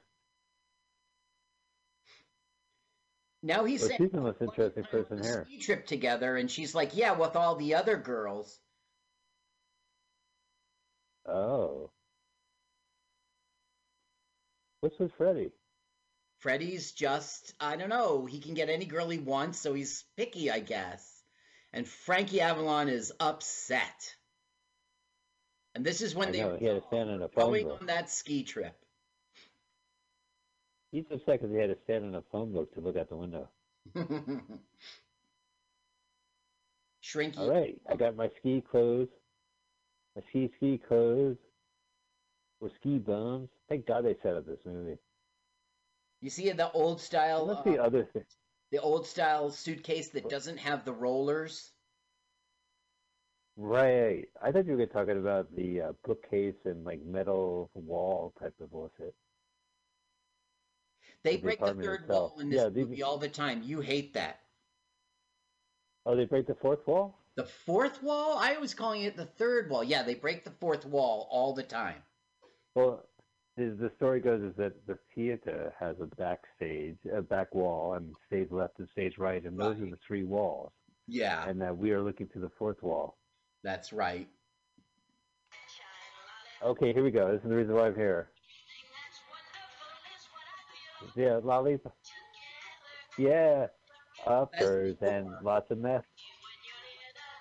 Now 3.43 3.65
he's 3.67 3.81
Well, 3.83 3.89
saying 3.91 4.01
she's 4.01 4.13
the 4.13 4.21
most 4.23 4.41
interesting 4.41 4.85
person 4.85 5.23
here. 5.23 5.45
ski 5.47 5.59
trip 5.59 5.87
together, 5.87 6.39
and 6.39 6.51
she's 6.51 6.75
like, 6.75 6.97
"Yeah, 6.97 7.13
with 7.13 7.37
all 7.37 7.57
the 7.57 7.75
other 7.75 7.99
girls." 7.99 8.59
Oh. 11.27 11.91
What's 14.81 14.99
with 14.99 15.13
Freddie? 15.17 15.51
Freddie's 16.39 16.93
just, 16.93 17.53
I 17.59 17.77
don't 17.77 17.89
know, 17.89 18.25
he 18.27 18.39
can 18.41 18.55
get 18.55 18.69
any 18.69 18.85
girl 18.85 19.09
he 19.09 19.19
wants, 19.19 19.59
so 19.59 19.75
he's 19.75 20.05
picky, 20.17 20.51
I 20.51 20.61
guess. 20.61 21.05
And 21.73 21.87
Frankie 21.87 22.41
Avalon 22.41 22.89
is 22.89 23.13
upset. 23.19 24.15
And 25.75 25.85
this 25.85 26.01
is 26.01 26.15
when 26.15 26.29
I 26.29 26.31
they 26.33 26.41
know, 26.41 26.49
were 26.51 26.59
he 26.59 26.65
had 26.67 26.81
to 26.81 26.87
stand 26.89 27.11
in 27.11 27.23
a 27.23 27.29
phone 27.29 27.47
going 27.51 27.67
book. 27.67 27.81
on 27.81 27.87
that 27.89 28.09
ski 28.11 28.45
trip. 28.45 28.75
He's 30.93 31.05
upset 31.11 31.41
because 31.41 31.51
he 31.51 31.57
had 31.61 31.71
to 31.71 31.77
stand 31.85 32.05
in 32.05 32.15
a 32.15 32.23
phone 32.33 32.53
book 32.53 32.73
to 32.75 32.81
look 32.81 32.97
out 32.97 33.09
the 33.11 33.17
window. 33.17 33.49
Shrinky. 37.03 37.39
All 37.39 37.51
right, 37.51 37.79
I 37.91 37.97
got 37.97 38.17
my 38.17 38.31
ski 38.39 38.63
clothes, 38.71 39.09
my 40.17 40.23
ski 40.31 40.51
ski 40.57 40.81
clothes, 40.89 41.37
with 42.61 42.73
ski 42.81 42.99
bums. 42.99 43.49
Thank 43.69 43.87
God 43.87 44.05
they 44.05 44.17
set 44.23 44.35
up 44.35 44.47
this 44.47 44.61
movie. 44.65 44.97
You 46.21 46.31
see 46.31 46.51
the 46.51 46.71
old 46.73 47.01
style, 47.01 47.47
What's 47.47 47.63
the 47.65 47.79
uh, 47.79 47.87
other 47.87 48.05
thing? 48.05 48.25
the 48.71 48.79
old 48.79 49.07
style 49.07 49.51
suitcase 49.51 50.09
that 50.11 50.29
doesn't 50.29 50.59
have 50.59 50.85
the 50.85 50.93
rollers. 50.93 51.71
Right. 53.57 54.27
I 54.43 54.53
thought 54.53 54.67
you 54.67 54.77
were 54.77 54.87
talking 54.87 55.19
about 55.19 55.55
the 55.55 55.81
uh, 55.81 55.93
bookcase 56.05 56.55
and 56.65 56.85
like 56.85 57.05
metal 57.05 57.71
wall 57.75 58.33
type 58.41 58.55
of 58.61 58.71
bullshit. 58.71 59.15
They 61.25 61.37
The 61.37 61.43
break 61.43 61.61
the 61.61 61.75
third 61.75 62.03
itself. 62.03 62.33
wall 62.33 62.41
in 62.41 62.51
this 62.51 62.61
Yeah, 62.63 62.69
these- 62.69 62.87
movie 62.87 63.03
all 63.03 63.19
the 63.19 63.29
time. 63.29 63.63
You 63.63 63.81
hate 63.81 64.15
that. 64.15 64.41
Oh, 66.07 66.17
they 66.17 66.25
break 66.25 66.47
the 66.47 66.55
fourth 66.55 66.87
wall? 66.87 67.19
The 67.35 67.45
fourth 67.45 68.03
wall? 68.03 68.39
I 68.39 68.57
was 68.59 68.75
calling 68.75 69.03
it 69.03 69.17
the 69.17 69.27
third 69.27 69.69
wall. 69.71 69.85
Yeah, 69.85 70.03
they 70.03 70.15
break 70.15 70.45
the 70.45 70.51
fourth 70.51 70.87
wall 70.87 71.29
all 71.31 71.53
the 71.55 71.63
time. 71.63 72.03
Well, 72.75 73.08
the, 73.59 73.77
the 73.79 73.91
story 73.97 74.21
goes 74.21 74.41
is 74.41 74.55
that 74.57 74.73
the 74.87 74.97
theater 75.15 75.75
has 75.81 75.97
a 76.01 76.07
backstage, 76.17 76.97
a 77.13 77.21
back 77.21 77.55
wall, 77.55 77.95
and 77.95 78.15
stage 78.27 78.49
left 78.51 78.79
and 78.79 78.89
stage 78.93 79.19
right, 79.19 79.45
and 79.45 79.59
those 79.59 79.77
are 79.77 79.91
the 79.91 79.99
three 80.07 80.23
walls. 80.25 80.71
Yeah, 81.09 81.49
And 81.49 81.61
that 81.61 81.77
we 81.77 81.91
are 81.93 82.03
looking 82.03 82.29
to 82.35 82.39
the 82.39 82.51
fourth 82.59 82.83
wall. 82.83 83.17
that's 83.65 83.93
right. 83.93 84.29
Okay, 86.63 86.93
here 86.93 87.03
we 87.05 87.11
go. 87.11 87.33
This 87.33 87.43
is 87.43 87.49
the 87.49 87.57
reason 87.57 87.75
why 87.75 87.87
I'm 87.87 87.95
here. 87.95 88.31
Yeah, 91.17 91.39
lollipop. 91.43 91.97
Yeah, 93.17 93.67
uppers 94.27 94.97
and 95.01 95.29
lots 95.43 95.71
of 95.71 95.79
meth. 95.79 96.05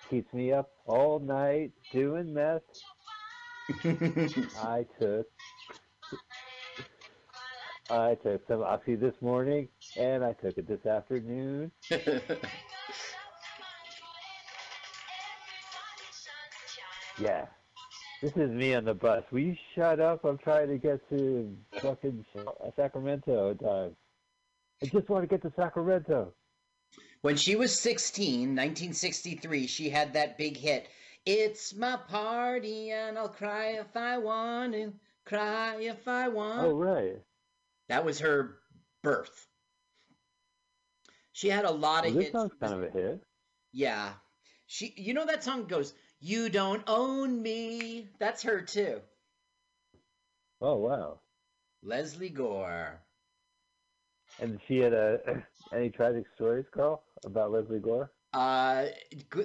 Keeps 0.10 0.32
me 0.34 0.54
up 0.54 0.70
all 0.86 1.20
night 1.20 1.72
doing 1.92 2.34
meth. 2.34 2.62
I 4.60 4.86
took 5.00 5.28
I 7.90 8.16
took 8.16 8.46
some 8.48 8.64
oxy 8.64 8.96
this 8.96 9.16
morning 9.22 9.68
and 9.98 10.24
I 10.24 10.34
took 10.34 10.58
it 10.58 10.68
this 10.68 10.86
afternoon. 10.86 11.72
Yeah. 17.20 17.48
This 18.22 18.34
is 18.36 18.52
me 18.52 18.74
on 18.74 18.86
the 18.86 18.94
bus. 18.94 19.24
Will 19.32 19.40
you 19.40 19.56
shut 19.76 20.00
up? 20.00 20.26
I'm 20.26 20.38
trying 20.38 20.70
to 20.70 20.78
get 20.78 21.08
to 21.10 21.56
fucking 21.82 22.26
Sacramento 22.76 23.54
time. 23.56 23.96
I 24.82 24.86
just 24.86 25.10
want 25.10 25.24
to 25.24 25.28
get 25.28 25.42
to 25.44 25.54
Sacramento. 25.56 26.34
When 27.22 27.36
she 27.36 27.56
was 27.56 27.78
16, 27.80 28.50
1963, 28.50 29.68
she 29.68 29.90
had 29.90 30.14
that 30.14 30.38
big 30.38 30.58
hit. 30.58 30.88
It's 31.26 31.76
my 31.76 31.98
party 32.08 32.92
and 32.92 33.18
I'll 33.18 33.30
cry 33.30 33.80
if 33.80 33.96
I 33.96 34.18
want 34.18 34.74
to, 34.74 34.94
cry 35.26 35.78
if 35.82 36.08
I 36.08 36.28
want. 36.28 36.68
Oh, 36.68 36.74
right. 36.74 37.18
That 37.90 38.06
was 38.06 38.20
her 38.20 38.58
birth. 39.04 39.48
She 41.32 41.50
had 41.50 41.66
a 41.66 41.72
lot 41.72 42.06
of 42.08 42.14
this 42.14 42.24
hits. 42.24 42.32
song's 42.34 42.54
kind 42.60 42.74
of 42.74 42.84
a 42.84 42.90
hit. 42.90 43.22
Yeah. 43.72 44.14
She 44.66 44.94
you 44.98 45.14
know 45.14 45.26
that 45.26 45.44
song 45.44 45.66
goes, 45.68 45.94
You 46.20 46.50
don't 46.50 46.84
own 46.88 47.42
me. 47.42 48.10
That's 48.20 48.44
her 48.44 48.62
too. 48.62 49.02
Oh, 50.60 50.76
wow. 50.76 51.20
Lesley 51.84 52.30
Gore. 52.30 53.00
And 54.40 54.60
she 54.68 54.80
had 54.80 54.94
a, 54.94 55.20
any 55.74 55.90
tragic 55.90 56.26
stories, 56.36 56.66
Carl, 56.74 57.04
about 57.26 57.52
Lesley 57.52 57.80
Gore? 57.80 58.12
Uh 58.34 58.88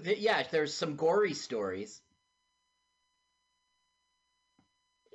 yeah, 0.02 0.42
there's 0.50 0.74
some 0.74 0.96
gory 0.96 1.34
stories. 1.34 2.00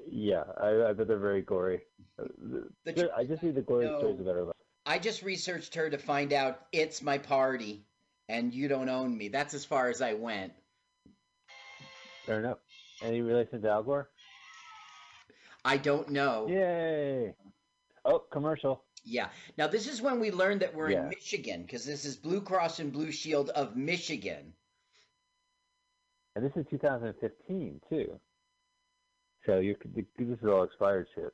Yeah, 0.09 0.43
I, 0.61 0.89
I 0.89 0.93
bet 0.93 1.07
they're 1.07 1.17
very 1.19 1.41
gory. 1.41 1.81
The 2.17 3.11
I 3.15 3.23
just 3.25 3.43
need 3.43 3.55
the 3.55 3.61
gory 3.61 3.85
No. 3.85 3.99
stories 3.99 4.19
life. 4.21 4.55
I 4.85 4.99
just 4.99 5.21
researched 5.21 5.75
her 5.75 5.89
to 5.89 5.97
find 5.97 6.31
out 6.31 6.61
it's 6.71 7.01
my 7.01 7.17
party 7.17 7.85
and 8.29 8.53
you 8.53 8.67
don't 8.67 8.89
own 8.89 9.17
me. 9.17 9.27
That's 9.27 9.53
as 9.53 9.65
far 9.65 9.89
as 9.89 10.01
I 10.01 10.13
went. 10.13 10.53
Fair 12.25 12.39
enough. 12.39 12.59
Any 13.01 13.21
relation 13.21 13.61
to 13.61 13.69
Al 13.69 13.83
Gore? 13.83 14.09
I 15.65 15.77
don't 15.77 16.09
know. 16.09 16.47
Yay! 16.47 17.35
Oh, 18.05 18.19
commercial. 18.31 18.83
Yeah. 19.03 19.29
Now 19.57 19.67
this 19.67 19.87
is 19.87 20.01
when 20.01 20.19
we 20.19 20.31
learned 20.31 20.61
that 20.61 20.73
we're 20.73 20.91
Yeah. 20.91 21.03
in 21.03 21.09
Michigan 21.09 21.63
because 21.63 21.85
this 21.85 22.05
is 22.05 22.15
Blue 22.15 22.41
Cross 22.41 22.79
and 22.79 22.91
Blue 22.93 23.11
Shield 23.11 23.49
of 23.49 23.75
Michigan. 23.75 24.53
And 26.35 26.45
this 26.45 26.55
is 26.55 26.65
2015 26.69 27.81
too. 27.89 28.19
So 29.47 29.59
you 29.59 29.75
could 29.75 29.95
this 29.95 30.39
is 30.39 30.45
all 30.45 30.63
expired 30.63 31.07
shit. 31.15 31.33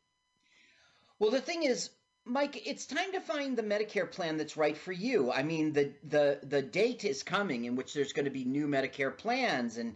Well, 1.20 1.32
the 1.32 1.42
thing 1.42 1.64
is, 1.64 1.90
Mike, 2.26 2.66
it's 2.68 2.86
time 2.86 3.12
to 3.14 3.20
find 3.20 3.58
the 3.58 3.64
Medicare 3.64 4.10
plan 4.10 4.38
that's 4.38 4.56
right 4.56 4.78
for 4.78 4.92
you. 4.92 5.32
I 5.32 5.44
mean, 5.44 5.74
the 5.74 5.94
the 6.04 6.40
the 6.44 6.62
date 6.62 7.04
is 7.04 7.24
coming 7.24 7.66
in 7.66 7.76
which 7.76 7.94
there's 7.94 8.14
going 8.14 8.26
to 8.26 8.32
be 8.32 8.46
new 8.46 8.68
Medicare 8.68 9.18
plans, 9.18 9.78
and 9.78 9.96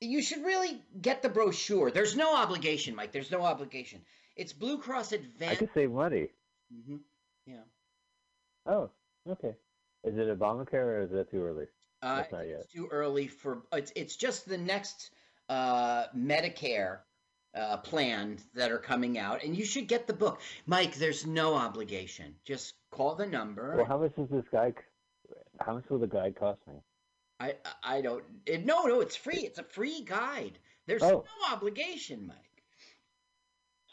you 0.00 0.20
should 0.20 0.44
really 0.44 0.82
get 1.00 1.22
the 1.22 1.28
brochure. 1.28 1.92
There's 1.92 2.16
no 2.16 2.36
obligation, 2.36 2.96
Mike. 2.96 3.12
There's 3.12 3.30
no 3.30 3.42
obligation. 3.42 4.00
It's 4.34 4.52
Blue 4.52 4.78
Cross 4.78 5.12
Advantage. 5.12 5.56
I 5.56 5.58
could 5.60 5.70
save 5.74 5.92
money. 5.92 6.28
Mm-hmm. 6.74 6.96
Yeah. 7.46 7.62
Oh, 8.66 8.90
okay. 9.28 9.54
Is 10.04 10.16
it 10.16 10.38
Obamacare 10.38 10.74
or 10.74 11.02
is 11.02 11.10
that 11.12 11.30
too 11.30 11.44
early? 11.44 11.66
Uh, 12.02 12.24
not 12.32 12.48
yet. 12.48 12.60
it's 12.62 12.72
too 12.72 12.88
early 12.90 13.28
for 13.28 13.62
it's 13.72 13.92
it's 13.94 14.16
just 14.16 14.48
the 14.48 14.58
next 14.58 15.10
uh, 15.48 16.06
Medicare 16.16 16.98
uh, 17.54 17.76
plan 17.78 18.38
that 18.54 18.70
are 18.70 18.78
coming 18.78 19.18
out, 19.18 19.42
and 19.44 19.56
you 19.56 19.64
should 19.64 19.86
get 19.88 20.06
the 20.06 20.12
book, 20.12 20.40
Mike. 20.66 20.94
There's 20.96 21.26
no 21.26 21.54
obligation. 21.54 22.34
Just 22.44 22.74
call 22.90 23.14
the 23.14 23.26
number. 23.26 23.76
Well, 23.76 23.84
how 23.86 23.98
much 23.98 24.14
does 24.16 24.28
this 24.30 24.44
guy? 24.50 24.72
How 25.60 25.74
much 25.74 25.84
will 25.88 25.98
the 25.98 26.06
guide 26.06 26.34
cost 26.38 26.60
me? 26.66 26.74
I 27.40 27.54
I 27.82 28.00
don't. 28.00 28.24
It, 28.46 28.64
no, 28.64 28.84
no, 28.84 29.00
it's 29.00 29.16
free. 29.16 29.40
It's 29.40 29.58
a 29.58 29.64
free 29.64 30.02
guide. 30.02 30.58
There's 30.86 31.02
Oh. 31.02 31.24
no 31.48 31.54
obligation, 31.54 32.26
Mike. 32.26 32.36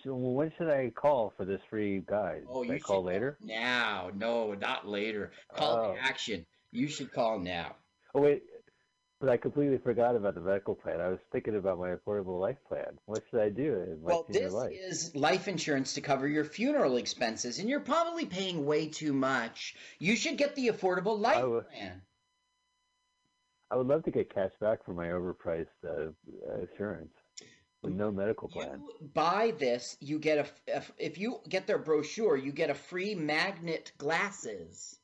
So 0.04 0.16
when 0.16 0.52
should 0.58 0.70
I 0.70 0.92
call 0.92 1.34
for 1.36 1.44
this 1.46 1.60
free 1.70 2.00
guide? 2.08 2.44
Oh, 2.50 2.64
Should 2.64 2.76
I 2.76 2.80
call 2.80 3.04
later? 3.04 3.38
Now, 3.42 4.10
no, 4.16 4.54
not 4.54 4.88
later. 4.88 5.32
Call 5.54 5.78
Oh. 5.78 5.94
to 5.94 6.00
action. 6.02 6.46
You 6.72 6.88
should 6.88 7.12
call 7.12 7.38
now. 7.40 7.76
Oh 8.16 8.22
wait, 8.22 8.44
but 9.20 9.30
I 9.30 9.38
completely 9.38 9.78
forgot 9.78 10.16
about 10.16 10.36
the 10.36 10.42
medical 10.42 10.76
plan. 10.76 11.02
I 11.02 11.10
was 11.10 11.20
thinking 11.32 11.56
about 11.58 11.78
my 11.78 11.90
affordable 11.96 12.40
life 12.40 12.58
plan. 12.68 12.98
What 13.06 13.24
should 13.30 13.42
I 13.42 13.50
do 13.50 13.76
in 13.82 14.02
my 14.02 14.12
Well, 14.12 14.26
this 14.30 14.54
life? 14.54 14.72
is 14.72 15.16
life 15.16 15.48
insurance 15.48 15.94
to 15.96 16.02
cover 16.02 16.28
your 16.28 16.46
funeral 16.46 16.98
expenses, 16.98 17.60
and 17.60 17.70
you're 17.70 17.82
probably 17.82 18.26
paying 18.26 18.66
way 18.66 18.88
too 18.88 19.14
much. 19.14 19.76
You 20.00 20.16
should 20.16 20.38
get 20.38 20.56
the 20.56 20.68
affordable 20.68 21.20
life 21.20 21.46
would- 21.46 21.68
plan. 21.68 22.02
I 23.72 23.76
would 23.76 23.88
love 23.88 24.04
to 24.06 24.12
get 24.12 24.34
cash 24.34 24.52
back 24.60 24.84
for 24.84 24.94
my 24.94 25.08
overpriced 25.08 25.68
uh, 25.86 26.12
insurance 26.60 27.14
with 27.84 27.94
no 27.94 28.12
medical 28.12 28.50
plan. 28.50 28.82
Buy 29.14 29.52
this, 29.52 29.96
you 30.00 30.18
get 30.18 30.40
a 30.68 30.82
if 30.98 31.18
you 31.20 31.42
get 31.48 31.68
their 31.68 31.78
brochure, 31.78 32.36
you 32.36 32.52
get 32.52 32.70
a 32.72 32.74
free 32.74 33.14
magnet 33.16 33.92
glasses. 33.98 34.99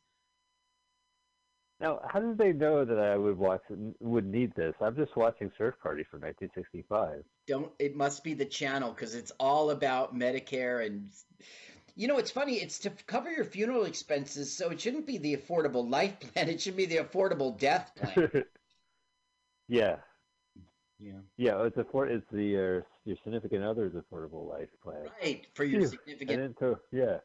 Now, 1.80 1.99
how 2.07 2.19
did 2.21 2.38
they 2.38 2.53
know 2.53 2.86
that 2.86 2.97
I 2.97 3.17
would 3.17 3.38
watch 3.38 3.61
would 3.99 4.26
need 4.26 4.55
this? 4.55 4.73
I'm 4.82 4.95
just 4.95 5.15
watching 5.15 5.51
Surf 5.57 5.76
Party 5.84 6.03
from 6.09 6.21
1965. 6.21 7.23
Don't 7.47 7.71
it 7.80 7.95
must 7.95 8.23
be 8.23 8.34
the 8.34 8.45
channel 8.45 8.91
because 8.91 9.13
it's 9.13 9.32
all 9.39 9.71
about 9.71 10.15
Medicare 10.15 10.86
and 10.86 11.09
you 11.95 12.07
know 12.07 12.17
it's 12.17 12.32
funny 12.32 12.55
it's 12.55 12.80
to 12.80 12.91
cover 13.07 13.30
your 13.30 13.45
funeral 13.45 13.84
expenses 13.86 14.55
so 14.55 14.69
it 14.69 14.80
shouldn't 14.82 15.05
be 15.05 15.17
the 15.17 15.36
affordable 15.36 15.89
life 15.89 16.19
plan 16.19 16.49
it 16.55 16.61
should 16.61 16.76
be 16.76 16.86
the 16.86 16.97
affordable 16.97 17.57
death 17.57 17.91
plan 17.95 18.43
yeah. 19.67 19.97
Yeah. 20.97 21.19
Yeah, 21.38 21.63
it's 21.65 21.78
afford. 21.78 22.09
It's 22.11 22.26
the 22.32 22.55
uh, 22.55 22.86
your 23.03 23.17
significant 23.23 23.63
other's 23.63 23.93
affordable 23.93 24.49
life 24.49 24.69
plan. 24.82 25.07
Right, 25.21 25.45
for 25.53 25.65
your 25.65 25.82
Phew. 25.82 25.89
significant- 25.89 26.41
And 26.41 26.55
then 26.57 26.76
yeah. 26.91 27.17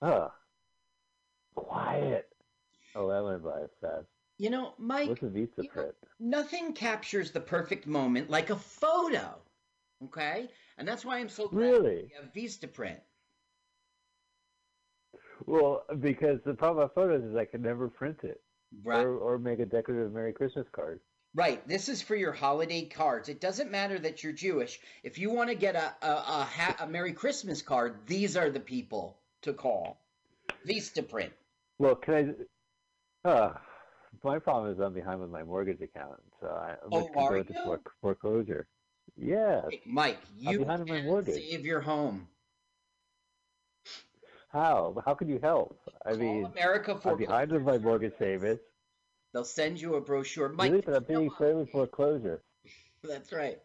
Ah. 0.00 0.32
Quiet. 1.56 2.28
Oh, 2.96 3.08
that 3.08 3.22
went 3.24 3.44
by 3.44 3.60
fast. 3.80 4.06
You 4.38 4.50
know, 4.50 4.72
Mike, 4.78 5.08
What's 5.08 5.22
a 5.22 5.26
Vistaprint? 5.26 5.92
nothing 6.18 6.72
captures 6.72 7.30
the 7.30 7.40
perfect 7.40 7.86
moment 7.86 8.30
like 8.30 8.50
a 8.50 8.56
photo. 8.56 9.34
Okay? 10.04 10.48
And 10.78 10.86
that's 10.88 11.04
why 11.04 11.18
I'm 11.18 11.28
so 11.28 11.48
glad 11.48 11.60
Really? 11.60 11.94
we 12.04 12.12
have 12.20 12.32
Vistaprint. 12.34 12.98
Well, 15.46 15.84
because 16.00 16.40
the 16.44 16.54
problem 16.54 16.84
with 16.84 16.94
photos 16.94 17.22
is 17.24 17.36
I 17.36 17.44
can 17.44 17.62
never 17.62 17.88
print 17.88 18.20
it, 18.24 18.40
Right. 18.84 19.04
or 19.04 19.16
or 19.18 19.38
make 19.38 19.58
a 19.58 19.66
decorative 19.66 20.12
Merry 20.12 20.32
Christmas 20.32 20.66
card. 20.72 21.00
Right. 21.34 21.66
This 21.68 21.88
is 21.90 22.00
for 22.00 22.16
your 22.16 22.32
holiday 22.32 22.86
cards. 22.86 23.28
It 23.28 23.40
doesn't 23.40 23.70
matter 23.70 23.98
that 23.98 24.22
you're 24.24 24.32
Jewish. 24.32 24.80
If 25.02 25.18
you 25.18 25.30
want 25.30 25.50
to 25.50 25.54
get 25.54 25.76
a 25.76 25.94
a, 26.02 26.10
a, 26.10 26.48
ha- 26.50 26.76
a 26.80 26.86
Merry 26.86 27.12
Christmas 27.12 27.60
card, 27.62 28.06
these 28.06 28.36
are 28.36 28.48
the 28.50 28.60
people 28.60 29.18
to 29.42 29.52
call. 29.52 30.00
Vistaprint. 30.66 31.30
Well, 31.78 31.94
can 31.96 32.14
I? 32.14 32.44
Uh, 33.26 33.52
my 34.22 34.38
problem 34.38 34.72
is 34.72 34.78
I'm 34.78 34.92
behind 34.94 35.20
with 35.20 35.30
my 35.30 35.42
mortgage 35.42 35.80
account, 35.80 36.20
so 36.40 36.46
I, 36.46 36.76
I'm 36.84 36.92
Oh, 36.92 36.98
going 36.98 37.08
to 37.08 37.18
are 37.18 37.36
go 37.38 37.42
you? 37.42 37.64
fore- 37.64 37.80
foreclosure. 38.00 38.66
Yeah. 39.16 39.62
Mike, 39.84 40.18
I'm 40.46 40.52
you 40.52 40.58
behind 40.58 40.86
my 40.86 40.96
can 40.96 41.04
mortgage. 41.06 41.34
save 41.34 41.66
your 41.66 41.80
home. 41.80 42.28
How? 44.52 45.02
How 45.04 45.14
can 45.14 45.28
you 45.28 45.40
help? 45.42 45.76
I 46.06 46.14
mean, 46.14 46.44
America 46.44 46.96
for 47.02 47.12
I'm 47.12 47.18
behind 47.18 47.50
with 47.50 47.62
my 47.62 47.78
mortgage 47.78 48.12
payments. 48.18 48.62
They'll 49.32 49.44
send 49.44 49.80
you 49.80 49.96
a 49.96 50.00
brochure. 50.00 50.48
Mike, 50.48 50.70
Really, 50.70 50.82
but 50.86 50.94
I'm 50.94 51.04
being 51.04 51.30
threatened 51.36 51.60
with 51.60 51.70
foreclosure. 51.72 52.42
that's 53.02 53.32
right. 53.32 53.58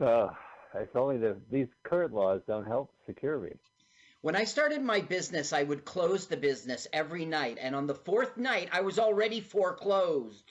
Uh, 0.00 0.28
it's 0.74 0.96
only 0.96 1.18
the 1.18 1.36
these 1.50 1.68
current 1.84 2.12
laws 2.12 2.40
don't 2.46 2.66
help 2.66 2.90
secure 3.06 3.38
me. 3.38 3.50
When 4.22 4.34
I 4.34 4.44
started 4.44 4.82
my 4.82 5.00
business, 5.00 5.52
I 5.52 5.62
would 5.62 5.84
close 5.84 6.26
the 6.26 6.36
business 6.36 6.86
every 6.92 7.24
night, 7.24 7.58
and 7.60 7.76
on 7.76 7.86
the 7.86 7.94
fourth 7.94 8.36
night, 8.36 8.68
I 8.72 8.80
was 8.80 8.98
already 8.98 9.40
foreclosed. 9.40 10.50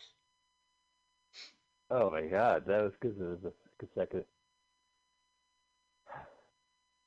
Oh 1.89 2.09
my 2.09 2.24
God, 2.24 2.63
that 2.68 2.84
was 2.84 2.93
because 2.99 3.18
it 3.20 3.24
was 3.24 3.43
a 3.45 3.51
consecutive. 3.80 4.26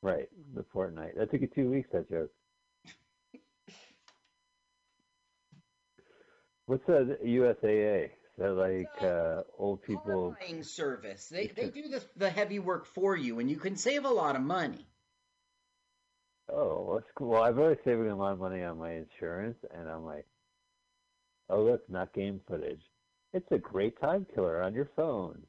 Right, 0.02 0.28
the 0.54 0.64
fortnight. 0.72 1.16
That 1.16 1.30
took 1.30 1.40
you 1.40 1.48
two 1.48 1.70
weeks. 1.70 1.88
That 1.92 2.08
joke. 2.08 2.30
What's 6.66 6.86
the 6.86 7.18
USAA? 7.24 8.10
They're 8.36 8.52
like 8.52 9.02
uh, 9.02 9.42
old 9.58 9.82
people? 9.82 10.36
Buying 10.38 10.62
service. 10.62 11.28
They 11.28 11.48
they 11.48 11.70
do 11.70 11.88
the 11.88 12.04
the 12.16 12.30
heavy 12.30 12.58
work 12.58 12.86
for 12.86 13.16
you, 13.16 13.40
and 13.40 13.50
you 13.50 13.56
can 13.56 13.74
save 13.74 14.04
a 14.04 14.10
lot 14.10 14.36
of 14.36 14.42
money. 14.42 14.86
Oh, 16.50 16.94
that's 16.94 17.10
cool. 17.14 17.28
Well, 17.30 17.42
I've 17.42 17.58
already 17.58 17.80
saving 17.84 18.08
a 18.08 18.16
lot 18.16 18.32
of 18.32 18.38
money 18.38 18.62
on 18.62 18.78
my 18.78 18.92
insurance, 18.92 19.58
and 19.74 19.88
I'm 19.88 20.04
like, 20.04 20.26
oh 21.50 21.62
look, 21.62 21.88
not 21.88 22.12
game 22.14 22.40
footage. 22.48 22.82
It's 23.32 23.50
a 23.50 23.58
great 23.58 24.00
time 24.00 24.26
killer 24.34 24.62
on 24.62 24.74
your 24.74 24.88
phone. 24.96 25.42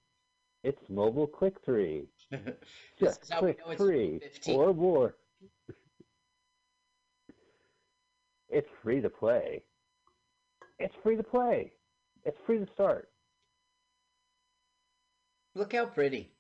It's 0.63 0.81
mobile 0.89 1.27
click 1.27 1.55
three. 1.63 2.07
Just 2.99 3.23
is 3.23 3.29
click 3.29 3.59
it's 3.65 3.77
three 3.77 4.19
or 4.47 4.73
more. 4.73 5.15
It's 8.49 8.67
free 8.83 8.99
to 8.99 9.09
play. 9.09 9.63
It's 10.79 10.95
free 11.03 11.15
to 11.15 11.23
play. 11.23 11.71
It's 12.25 12.37
free 12.45 12.59
to 12.59 12.67
start. 12.73 13.09
Look 15.55 15.73
how 15.73 15.85
pretty. 15.85 16.31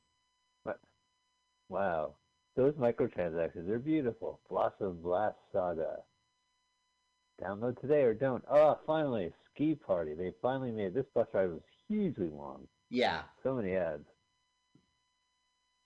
But, 0.65 0.79
wow. 1.69 2.15
Those 2.59 2.73
microtransactions, 2.73 3.67
they're 3.67 3.79
beautiful. 3.79 4.41
Blossom 4.49 4.99
Blast 5.01 5.37
Saga. 5.53 5.99
Download 7.41 7.79
today 7.79 8.01
or 8.01 8.13
don't. 8.13 8.43
Oh, 8.51 8.77
finally, 8.85 9.31
ski 9.45 9.75
party. 9.75 10.13
They 10.13 10.33
finally 10.41 10.71
made 10.71 10.93
this 10.93 11.05
bus 11.15 11.27
ride 11.33 11.51
was 11.51 11.61
hugely 11.87 12.27
long. 12.27 12.67
Yeah. 12.89 13.21
So 13.43 13.55
many 13.55 13.77
ads. 13.77 14.03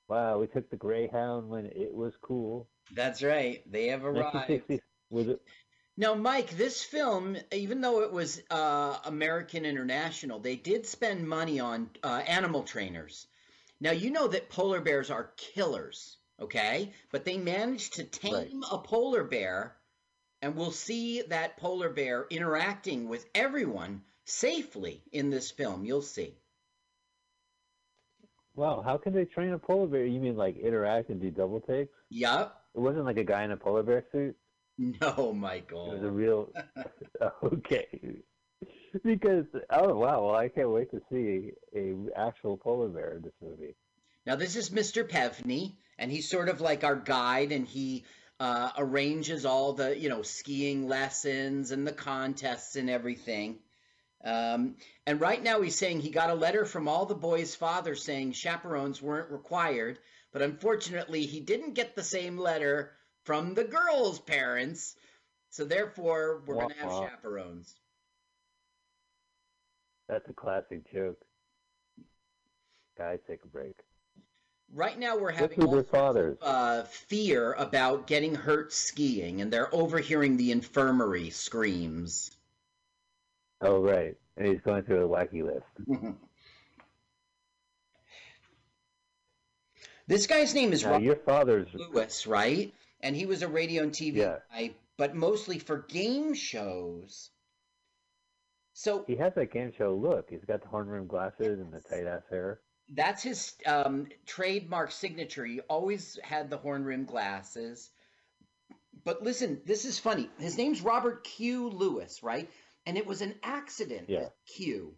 Wow, 0.07 0.39
we 0.39 0.47
took 0.47 0.67
the 0.71 0.76
Greyhound 0.76 1.47
when 1.47 1.67
it 1.67 1.93
was 1.93 2.13
cool. 2.24 2.67
That's 2.95 3.21
right. 3.21 3.61
They 3.71 3.89
have 3.89 4.03
arrived. 4.03 4.63
was 5.11 5.28
it? 5.28 5.41
Now, 5.95 6.15
Mike, 6.15 6.57
this 6.57 6.84
film, 6.84 7.38
even 7.51 7.82
though 7.82 8.01
it 8.01 8.11
was 8.11 8.41
uh, 8.49 8.97
American 9.05 9.63
International, 9.63 10.39
they 10.39 10.55
did 10.55 10.88
spend 10.88 11.30
money 11.30 11.59
on 11.59 11.91
uh, 12.01 12.24
animal 12.26 12.63
trainers. 12.63 13.28
Now, 13.80 13.91
you 13.91 14.09
know 14.09 14.28
that 14.30 14.49
polar 14.49 14.82
bears 14.82 15.11
are 15.11 15.34
killers, 15.38 16.17
okay? 16.39 16.91
But 17.11 17.25
they 17.25 17.38
managed 17.38 17.93
to 17.93 18.03
tame 18.03 18.63
a 18.71 18.77
polar 18.77 19.23
bear, 19.23 19.75
and 20.41 20.55
we'll 20.55 20.71
see 20.71 21.21
that 21.23 21.57
polar 21.57 21.89
bear 21.89 22.25
interacting 22.29 23.07
with 23.07 23.25
everyone 23.34 24.01
safely 24.25 25.03
in 25.11 25.29
this 25.29 25.51
film. 25.51 25.86
You'll 25.86 26.01
see. 26.01 26.36
Wow, 28.55 28.84
how 28.86 28.97
can 28.97 29.13
they 29.13 29.25
train 29.25 29.53
a 29.53 29.59
polar 29.59 29.88
bear? 29.88 30.05
You 30.05 30.19
mean 30.19 30.38
like 30.38 30.57
interact 30.57 31.09
and 31.09 31.19
do 31.19 31.31
double 31.31 31.59
takes? 31.61 31.93
Yup. 32.09 32.61
It 32.75 32.79
wasn't 32.79 33.05
like 33.05 33.17
a 33.17 33.23
guy 33.23 33.43
in 33.43 33.51
a 33.51 33.57
polar 33.57 33.84
bear 33.84 34.05
suit. 34.11 34.36
No, 34.77 35.34
Michael. 35.34 35.91
It 35.91 35.95
was 35.95 36.03
a 36.03 36.11
real. 36.11 36.49
okay. 37.43 38.23
Because 39.03 39.45
oh 39.71 39.95
wow, 39.95 40.25
well 40.25 40.36
I 40.36 40.49
can't 40.49 40.69
wait 40.69 40.91
to 40.91 41.01
see 41.11 41.51
a 41.75 41.95
actual 42.15 42.57
polar 42.57 42.89
bear 42.89 43.15
in 43.15 43.23
this 43.23 43.34
movie. 43.41 43.75
Now, 44.25 44.36
this 44.36 44.55
is 44.55 44.69
Mr. 44.69 45.07
Pevney, 45.07 45.73
and 45.97 46.11
he's 46.11 46.29
sort 46.29 46.49
of 46.49 46.61
like 46.61 46.83
our 46.83 46.95
guide, 46.95 47.51
and 47.51 47.67
he 47.67 48.05
uh, 48.39 48.71
arranges 48.77 49.45
all 49.45 49.73
the, 49.73 49.97
you 49.97 50.09
know, 50.09 50.21
skiing 50.21 50.87
lessons 50.87 51.71
and 51.71 51.85
the 51.87 51.93
contests 51.93 52.75
and 52.75 52.89
everything. 52.89 53.59
Um, 54.23 54.75
and 55.05 55.19
right 55.19 55.41
now, 55.41 55.61
he's 55.61 55.75
saying 55.75 55.99
he 55.99 56.09
got 56.09 56.29
a 56.29 56.35
letter 56.35 56.65
from 56.65 56.87
all 56.87 57.05
the 57.05 57.15
boys' 57.15 57.55
fathers 57.55 58.03
saying 58.03 58.33
chaperones 58.33 59.01
weren't 59.01 59.31
required, 59.31 59.99
but 60.31 60.41
unfortunately, 60.41 61.25
he 61.25 61.41
didn't 61.41 61.73
get 61.73 61.95
the 61.95 62.03
same 62.03 62.37
letter 62.37 62.91
from 63.23 63.53
the 63.53 63.65
girls' 63.65 64.19
parents. 64.19 64.95
So 65.49 65.65
therefore, 65.65 66.41
we're 66.45 66.55
going 66.55 66.69
to 66.69 66.75
have 66.75 66.91
chaperones. 66.91 67.75
That's 70.09 70.27
a 70.29 70.33
classic 70.33 70.91
joke. 70.91 71.19
Guys, 72.97 73.19
take 73.27 73.43
a 73.43 73.47
break. 73.47 73.75
Right 74.74 74.97
now, 74.97 75.17
we're 75.17 75.32
having 75.32 75.61
all 75.63 75.71
their 75.71 75.84
fathers? 75.84 76.38
uh, 76.41 76.84
fear 76.84 77.53
about 77.53 78.07
getting 78.07 78.34
hurt 78.34 78.74
skiing, 78.74 79.39
and 79.41 79.53
they're 79.53 79.74
overhearing 79.74 80.36
the 80.38 80.51
infirmary 80.51 81.30
screams. 81.30 82.32
Oh 83.61 83.82
right, 83.82 84.17
and 84.36 84.47
he's 84.47 84.61
going 84.61 84.84
through 84.84 85.05
a 85.05 85.07
wacky 85.07 85.43
list. 85.43 86.15
This 90.05 90.28
guy's 90.28 90.53
name 90.53 90.74
is 90.74 90.84
Now 90.84 90.91
Robert 90.91 91.05
your 91.05 91.15
father's 91.15 91.67
Lewis, 91.74 92.28
right? 92.28 92.74
And 92.99 93.15
he 93.15 93.26
was 93.26 93.41
a 93.41 93.47
radio 93.47 93.84
and 93.84 93.91
TV 93.93 94.17
Yeah. 94.17 94.39
guy, 94.51 94.76
but 94.97 95.15
mostly 95.15 95.59
for 95.59 95.78
game 95.84 96.34
shows. 96.34 97.32
So 98.74 99.05
he 99.07 99.15
has 99.15 99.34
that 99.36 99.51
game 99.53 99.71
show 99.71 99.95
look. 99.95 100.30
He's 100.30 100.43
got 100.45 100.61
the 100.61 100.67
horn 100.67 100.88
rim 100.88 101.07
glasses 101.07 101.59
and 101.59 101.71
the 101.71 101.80
tight 101.80 102.05
ass 102.05 102.24
hair. 102.30 102.59
That's 102.89 103.23
his 103.23 103.53
um, 103.65 104.07
trademark 104.25 104.91
signature. 104.91 105.45
He 105.45 105.61
always 105.61 106.19
had 106.23 106.49
the 106.49 106.57
horn 106.57 106.84
rim 106.84 107.05
glasses. 107.05 107.89
But 109.03 109.23
listen, 109.23 109.61
this 109.65 109.86
is 109.86 109.99
funny. 109.99 110.29
His 110.38 110.57
name's 110.57 110.81
Robert 110.81 111.23
Q. 111.23 111.69
Lewis, 111.69 112.23
right? 112.23 112.49
And 112.86 112.97
it 112.97 113.05
was 113.05 113.21
an 113.21 113.36
accident. 113.43 114.09
Yeah. 114.09 114.29
Q. 114.47 114.93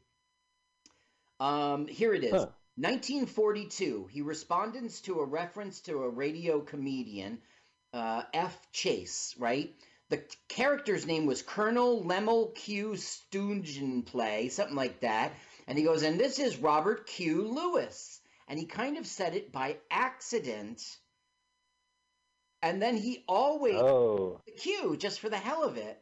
Um, 1.40 1.88
here 1.88 2.14
it 2.14 2.24
is. 2.24 2.32
Huh. 2.32 2.48
1942. 2.78 4.10
He 4.12 4.22
responds 4.22 5.02
to 5.02 5.20
a 5.20 5.26
reference 5.26 5.82
to 5.82 6.04
a 6.04 6.10
radio 6.10 6.60
comedian, 6.60 7.40
uh, 7.94 8.24
F. 8.34 8.72
Chase, 8.74 9.34
right? 9.40 9.74
The 10.10 10.22
character's 10.50 11.06
name 11.06 11.26
was 11.26 11.42
Colonel 11.42 12.04
Lemel 12.04 12.54
Q. 12.54 12.92
Stungenplay, 12.92 14.52
something 14.52 14.76
like 14.76 15.00
that. 15.00 15.34
And 15.68 15.78
he 15.78 15.84
goes, 15.84 16.04
and 16.04 16.20
this 16.20 16.40
is 16.40 16.58
Robert 16.58 17.08
Q. 17.08 17.48
Lewis. 17.48 18.22
And 18.48 18.60
he 18.60 18.66
kind 18.66 18.98
of 18.98 19.08
said 19.08 19.34
it 19.36 19.52
by 19.52 19.78
accident. 19.90 20.82
And 22.62 22.82
then 22.82 22.96
he 22.98 23.24
always 23.28 23.76
Oh, 23.76 24.42
the 24.46 24.52
Q 24.52 24.96
just 24.98 25.20
for 25.20 25.30
the 25.30 25.38
hell 25.38 25.64
of 25.64 25.78
it. 25.78 26.02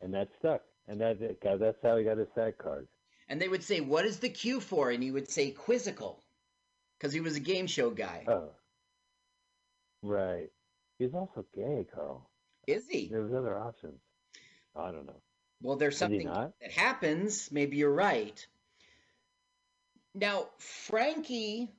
and 0.00 0.12
that 0.14 0.28
stuck. 0.38 0.62
And 0.88 1.00
that 1.00 1.18
that's 1.42 1.82
how 1.82 1.96
he 1.96 2.04
got 2.04 2.18
his 2.18 2.28
SAG 2.34 2.58
card. 2.58 2.86
And 3.28 3.40
they 3.40 3.48
would 3.48 3.64
say, 3.64 3.80
What 3.80 4.04
is 4.04 4.18
the 4.18 4.28
Q 4.28 4.60
for? 4.60 4.90
And 4.90 5.02
he 5.02 5.10
would 5.10 5.28
say 5.30 5.50
quizzical. 5.50 6.22
Because 6.98 7.12
he 7.12 7.20
was 7.20 7.36
a 7.36 7.40
game 7.40 7.66
show 7.66 7.90
guy. 7.90 8.24
Oh, 8.28 8.50
right. 10.02 10.48
He's 10.98 11.12
also 11.12 11.44
gay, 11.54 11.86
Carl. 11.92 12.30
Is 12.66 12.86
he? 12.88 13.08
There 13.08 13.22
was 13.22 13.32
other 13.34 13.58
options. 13.58 14.00
I 14.76 14.90
don't 14.92 15.06
know. 15.06 15.20
Well, 15.62 15.76
there's 15.76 15.96
something 15.96 16.28
that 16.28 16.72
happens. 16.72 17.50
Maybe 17.50 17.78
you're 17.78 17.92
right. 17.92 18.46
Now, 20.14 20.46
Frankie, 20.58 21.70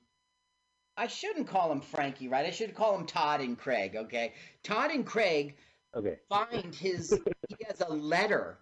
I 0.95 1.07
shouldn't 1.07 1.47
call 1.47 1.71
him 1.71 1.81
Frankie, 1.81 2.27
right? 2.27 2.45
I 2.45 2.51
should 2.51 2.75
call 2.75 2.97
him 2.97 3.05
Todd 3.05 3.41
and 3.41 3.57
Craig, 3.57 3.95
okay? 3.95 4.33
Todd 4.63 4.91
and 4.91 5.05
Craig 5.05 5.55
Okay. 5.95 6.19
find 6.29 6.73
his, 6.75 7.19
he 7.47 7.55
has 7.67 7.81
a 7.81 7.91
letter. 7.91 8.59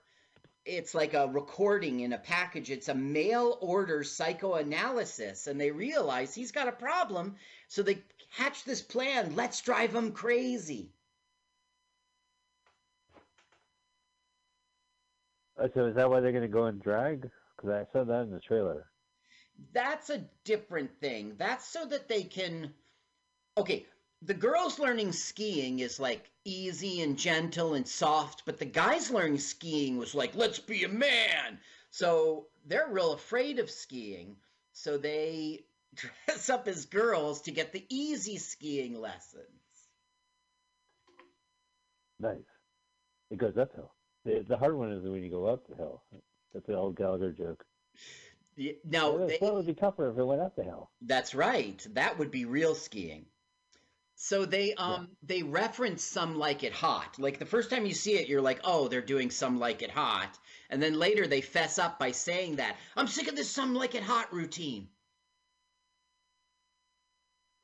It's 0.66 0.95
like 0.95 1.13
a 1.13 1.28
recording 1.28 1.99
in 1.99 2.13
a 2.13 2.18
package. 2.18 2.72
It's 2.72 2.89
a 2.89 2.95
mail 2.95 3.57
order 3.61 4.03
psychoanalysis, 4.03 5.47
and 5.47 5.59
they 5.61 5.72
realize 5.72 6.34
he's 6.34 6.51
got 6.51 6.68
a 6.68 6.72
problem. 6.72 7.36
So 7.68 7.84
they 7.84 7.99
hatch 8.30 8.63
this 8.63 8.82
plan 8.82 9.36
let's 9.36 9.61
drive 9.61 9.93
him 9.93 10.11
crazy. 10.11 10.91
Oh, 15.58 15.70
so 15.74 15.86
is 15.86 15.95
that 15.95 16.10
why 16.10 16.20
they're 16.20 16.32
going 16.32 16.41
to 16.41 16.47
go 16.47 16.68
in 16.68 16.80
drag? 16.80 17.30
Because 17.56 17.70
I 17.72 17.93
saw 17.93 18.03
that 18.03 18.24
in 18.24 18.32
the 18.32 18.39
trailer. 18.39 18.88
That's 19.74 20.10
a 20.10 20.26
different 20.43 20.91
thing. 20.99 21.36
That's 21.38 21.66
so 21.66 21.86
that 21.86 22.10
they 22.10 22.24
can. 22.24 22.74
Okay, 23.58 23.86
the 24.22 24.34
girls 24.34 24.80
learning 24.80 25.14
skiing 25.14 25.80
is 25.80 25.99
like 25.99 26.30
easy 26.43 27.01
and 27.01 27.18
gentle 27.18 27.74
and 27.74 27.88
soft, 27.88 28.43
but 28.45 28.60
the 28.60 28.66
guys 28.66 29.10
learning 29.12 29.39
skiing 29.39 29.97
was 29.97 30.14
like, 30.14 30.36
let's 30.36 30.60
be 30.60 30.84
a 30.84 30.89
man. 30.89 31.60
So 31.89 32.47
they're 32.66 32.89
real 32.89 33.14
afraid 33.14 33.60
of 33.60 33.70
skiing. 33.70 34.36
So 34.74 34.97
they 34.97 35.66
dress 35.95 36.49
up 36.49 36.68
as 36.68 36.86
girls 36.86 37.41
to 37.43 37.51
get 37.51 37.72
the 37.72 37.86
easy 37.89 38.38
skiing 38.38 38.99
lessons. 38.99 39.45
Nice. 42.20 42.39
It 43.32 43.38
goes 43.38 43.58
uphill. 43.58 43.95
The, 44.26 44.44
the 44.48 44.58
hard 44.58 44.76
one 44.76 44.92
is 44.92 45.04
when 45.04 45.24
you 45.24 45.30
go 45.30 45.46
up 45.46 45.68
the 45.68 45.76
hill. 45.76 46.02
That's 46.54 46.66
the 46.66 46.76
old 46.76 46.96
Gallagher 46.96 47.32
joke. 47.32 47.64
Y- 48.58 48.76
Now, 48.84 49.18
it 49.18 49.42
would 49.42 49.66
be 49.68 49.74
tougher 49.74 50.10
if 50.10 50.18
it 50.18 50.24
went 50.24 50.42
up 50.42 50.56
the 50.56 50.64
hill. 50.64 50.90
That's 51.02 51.36
right. 51.36 51.86
That 51.94 52.18
would 52.18 52.32
be 52.32 52.46
real 52.46 52.74
skiing. 52.76 53.26
So 54.18 54.46
they 54.46 54.74
um 54.76 55.10
they 55.24 55.44
reference 55.44 56.02
some 56.02 56.38
like 56.38 56.64
it 56.64 56.72
hot. 56.72 57.20
Like 57.20 57.38
the 57.38 57.46
first 57.46 57.70
time 57.70 57.86
you 57.86 57.94
see 57.94 58.14
it, 58.14 58.30
you're 58.30 58.42
like, 58.42 58.62
oh, 58.64 58.88
they're 58.88 59.02
doing 59.02 59.30
some 59.30 59.60
like 59.60 59.82
it 59.82 59.92
hot, 59.92 60.40
and 60.70 60.82
then 60.82 60.98
later 60.98 61.28
they 61.28 61.42
fess 61.42 61.78
up 61.78 62.00
by 62.00 62.12
saying 62.12 62.56
that 62.56 62.78
I'm 62.96 63.08
sick 63.08 63.28
of 63.28 63.36
this 63.36 63.52
some 63.52 63.76
like 63.76 63.94
it 63.94 64.04
hot 64.04 64.32
routine. 64.34 64.88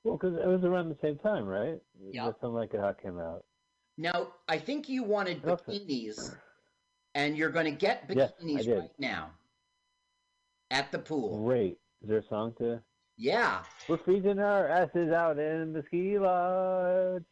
Well, 0.04 0.18
because 0.18 0.36
it 0.38 0.46
was 0.48 0.64
around 0.66 0.90
the 0.90 0.98
same 1.02 1.18
time, 1.20 1.46
right? 1.46 1.80
Yeah. 2.12 2.26
Something 2.26 2.50
Like 2.54 2.74
It 2.74 2.80
Hot 2.82 3.02
came 3.02 3.18
out. 3.20 3.46
Now 3.98 4.34
I 4.48 4.58
think 4.58 4.90
you 4.90 5.04
wanted 5.04 5.42
bikinis, 5.44 6.36
and 7.16 7.38
you're 7.38 7.50
going 7.50 7.66
to 7.66 7.72
get 7.72 8.08
bikinis 8.08 8.64
did. 8.64 8.80
right 8.80 8.92
now 9.00 9.32
at 10.70 10.92
the 10.92 11.00
pool. 11.00 11.44
Great. 11.44 11.78
Is 12.02 12.10
there 12.10 12.20
a 12.20 12.28
song 12.28 12.54
to? 12.58 12.82
Yeah, 13.18 13.62
We're 13.88 13.98
freezing 13.98 14.40
our 14.40 14.68
asses 14.68 15.12
out 15.12 15.38
in 15.38 15.74
the 15.74 15.84
ski 15.88 16.18
lodge. 16.18 17.24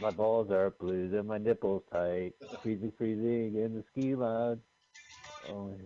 My 0.00 0.10
balls 0.10 0.50
are 0.50 0.70
blue 0.70 1.16
and 1.16 1.28
my 1.28 1.38
nipples 1.38 1.82
tight. 1.92 2.32
Freezing, 2.60 2.92
freezing 2.98 3.54
in 3.54 3.74
the 3.74 3.84
ski 3.92 4.16
lodge. 4.16 4.58
Oh, 5.48 5.76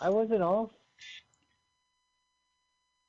I 0.00 0.10
wasn't 0.10 0.42
off. 0.42 0.70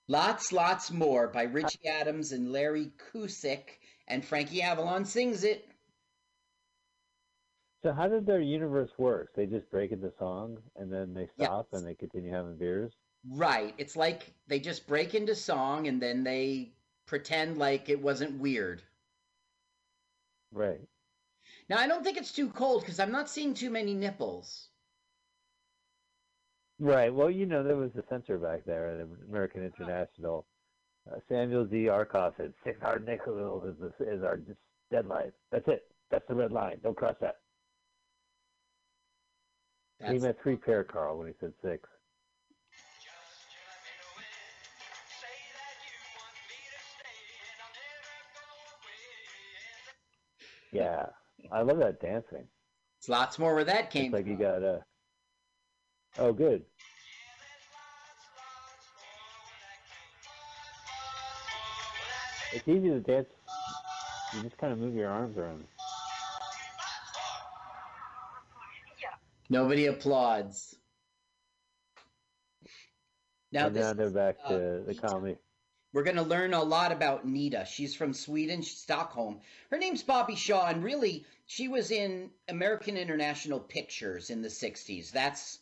lots, 0.07 0.51
lots 0.51 0.89
more 0.89 1.27
by 1.27 1.43
Ritchie 1.43 1.87
Adams 1.87 2.31
and 2.31 2.51
Larry 2.51 2.91
Kusik, 3.13 3.77
and 4.07 4.23
Frankie 4.25 4.61
Avalon 4.61 5.05
sings 5.05 5.43
it. 5.43 5.67
So 7.81 7.93
how 7.93 8.07
did 8.07 8.25
their 8.25 8.41
universe 8.41 8.91
work? 8.97 9.33
They 9.33 9.45
just 9.45 9.69
break 9.71 9.91
into 9.91 10.11
song 10.19 10.57
and 10.75 10.91
then 10.91 11.13
they 11.13 11.29
Yeah. 11.37 11.47
stop 11.47 11.73
and 11.73 11.85
they 11.85 11.95
continue 11.95 12.31
having 12.31 12.57
beers. 12.57 12.93
Right. 13.29 13.75
It's 13.77 13.95
like 13.95 14.33
they 14.47 14.59
just 14.59 14.87
break 14.87 15.13
into 15.13 15.35
song 15.35 15.87
and 15.87 16.01
then 16.01 16.23
they 16.23 16.73
pretend 17.05 17.57
like 17.59 17.89
it 17.89 18.01
wasn't 18.01 18.39
weird. 18.39 18.83
Right. 20.51 20.87
Now, 21.69 21.77
I 21.77 21.87
don't 21.87 22.03
think 22.03 22.17
it's 22.17 22.31
too 22.33 22.49
cold 22.49 22.81
because 22.81 22.99
I'm 22.99 23.11
not 23.11 23.29
seeing 23.29 23.53
too 23.53 23.69
many 23.69 23.93
nipples. 23.93 24.69
Right. 26.79 27.13
Well, 27.13 27.29
you 27.29 27.45
know, 27.45 27.63
there 27.63 27.75
was 27.75 27.95
a 27.95 28.03
censor 28.09 28.37
back 28.37 28.63
there 28.65 28.87
at 28.87 29.01
American 29.27 29.63
International. 29.63 30.45
Uh, 31.09 31.19
Samuel 31.29 31.67
Z. 31.69 31.85
Arkoff 31.85 32.33
said, 32.37 32.53
six 32.63 32.81
hard 32.81 33.05
nickels 33.05 33.63
is, 33.65 33.75
the, 33.99 34.11
is 34.13 34.23
our 34.23 34.39
deadline. 34.91 35.31
That's 35.51 35.67
it. 35.67 35.83
That's 36.11 36.27
the 36.27 36.35
red 36.35 36.51
line. 36.51 36.79
Don't 36.83 36.97
cross 36.97 37.15
that. 37.21 37.37
he 39.99 40.05
That's, 40.05 40.23
meant 40.23 40.37
three 40.41 40.55
pair, 40.57 40.83
Carl, 40.83 41.17
when 41.17 41.27
he 41.27 41.33
said 41.39 41.53
six. 41.63 41.87
Yeah. 50.71 51.05
I 51.51 51.61
love 51.61 51.79
that 51.79 52.01
dancing. 52.01 52.45
it's 52.99 53.09
lots 53.09 53.39
more 53.39 53.55
where 53.55 53.63
that 53.63 53.85
It's 53.85 53.93
came 53.93 54.11
like 54.11 54.23
from. 54.23 54.31
you 54.31 54.37
got 54.37 54.63
a. 54.63 54.83
Oh, 56.17 56.33
good. 56.33 56.63
It's 62.53 62.67
easy 62.67 62.89
to 62.89 62.99
dance. 62.99 63.27
You 64.33 64.43
just 64.43 64.57
kind 64.57 64.73
of 64.73 64.79
move 64.79 64.95
your 64.95 65.09
arms 65.09 65.37
around. 65.37 65.65
Nobody 69.49 69.85
applauds. 69.85 70.75
Now, 73.51 73.67
and 73.67 73.75
this 73.75 73.85
now 73.85 73.93
they're 73.93 74.07
is, 74.07 74.13
back 74.13 74.37
uh, 74.43 74.49
to 74.49 74.83
the 74.85 74.95
comedy. 74.95 75.37
We're 75.93 76.03
going 76.03 76.17
to 76.17 76.23
learn 76.23 76.53
a 76.53 76.63
lot 76.63 76.91
about 76.91 77.25
Nita. 77.25 77.65
She's 77.65 77.95
from 77.95 78.13
Sweden, 78.13 78.61
Stockholm. 78.61 79.39
Her 79.71 79.77
name's 79.77 80.03
Bobbi 80.03 80.35
Shaw, 80.35 80.67
and 80.67 80.83
really, 80.83 81.25
she 81.45 81.69
was 81.69 81.91
in 81.91 82.29
American 82.49 82.97
International 82.97 83.59
Pictures 83.59 84.29
in 84.29 84.41
the 84.41 84.49
60s. 84.49 85.11
That's 85.11 85.59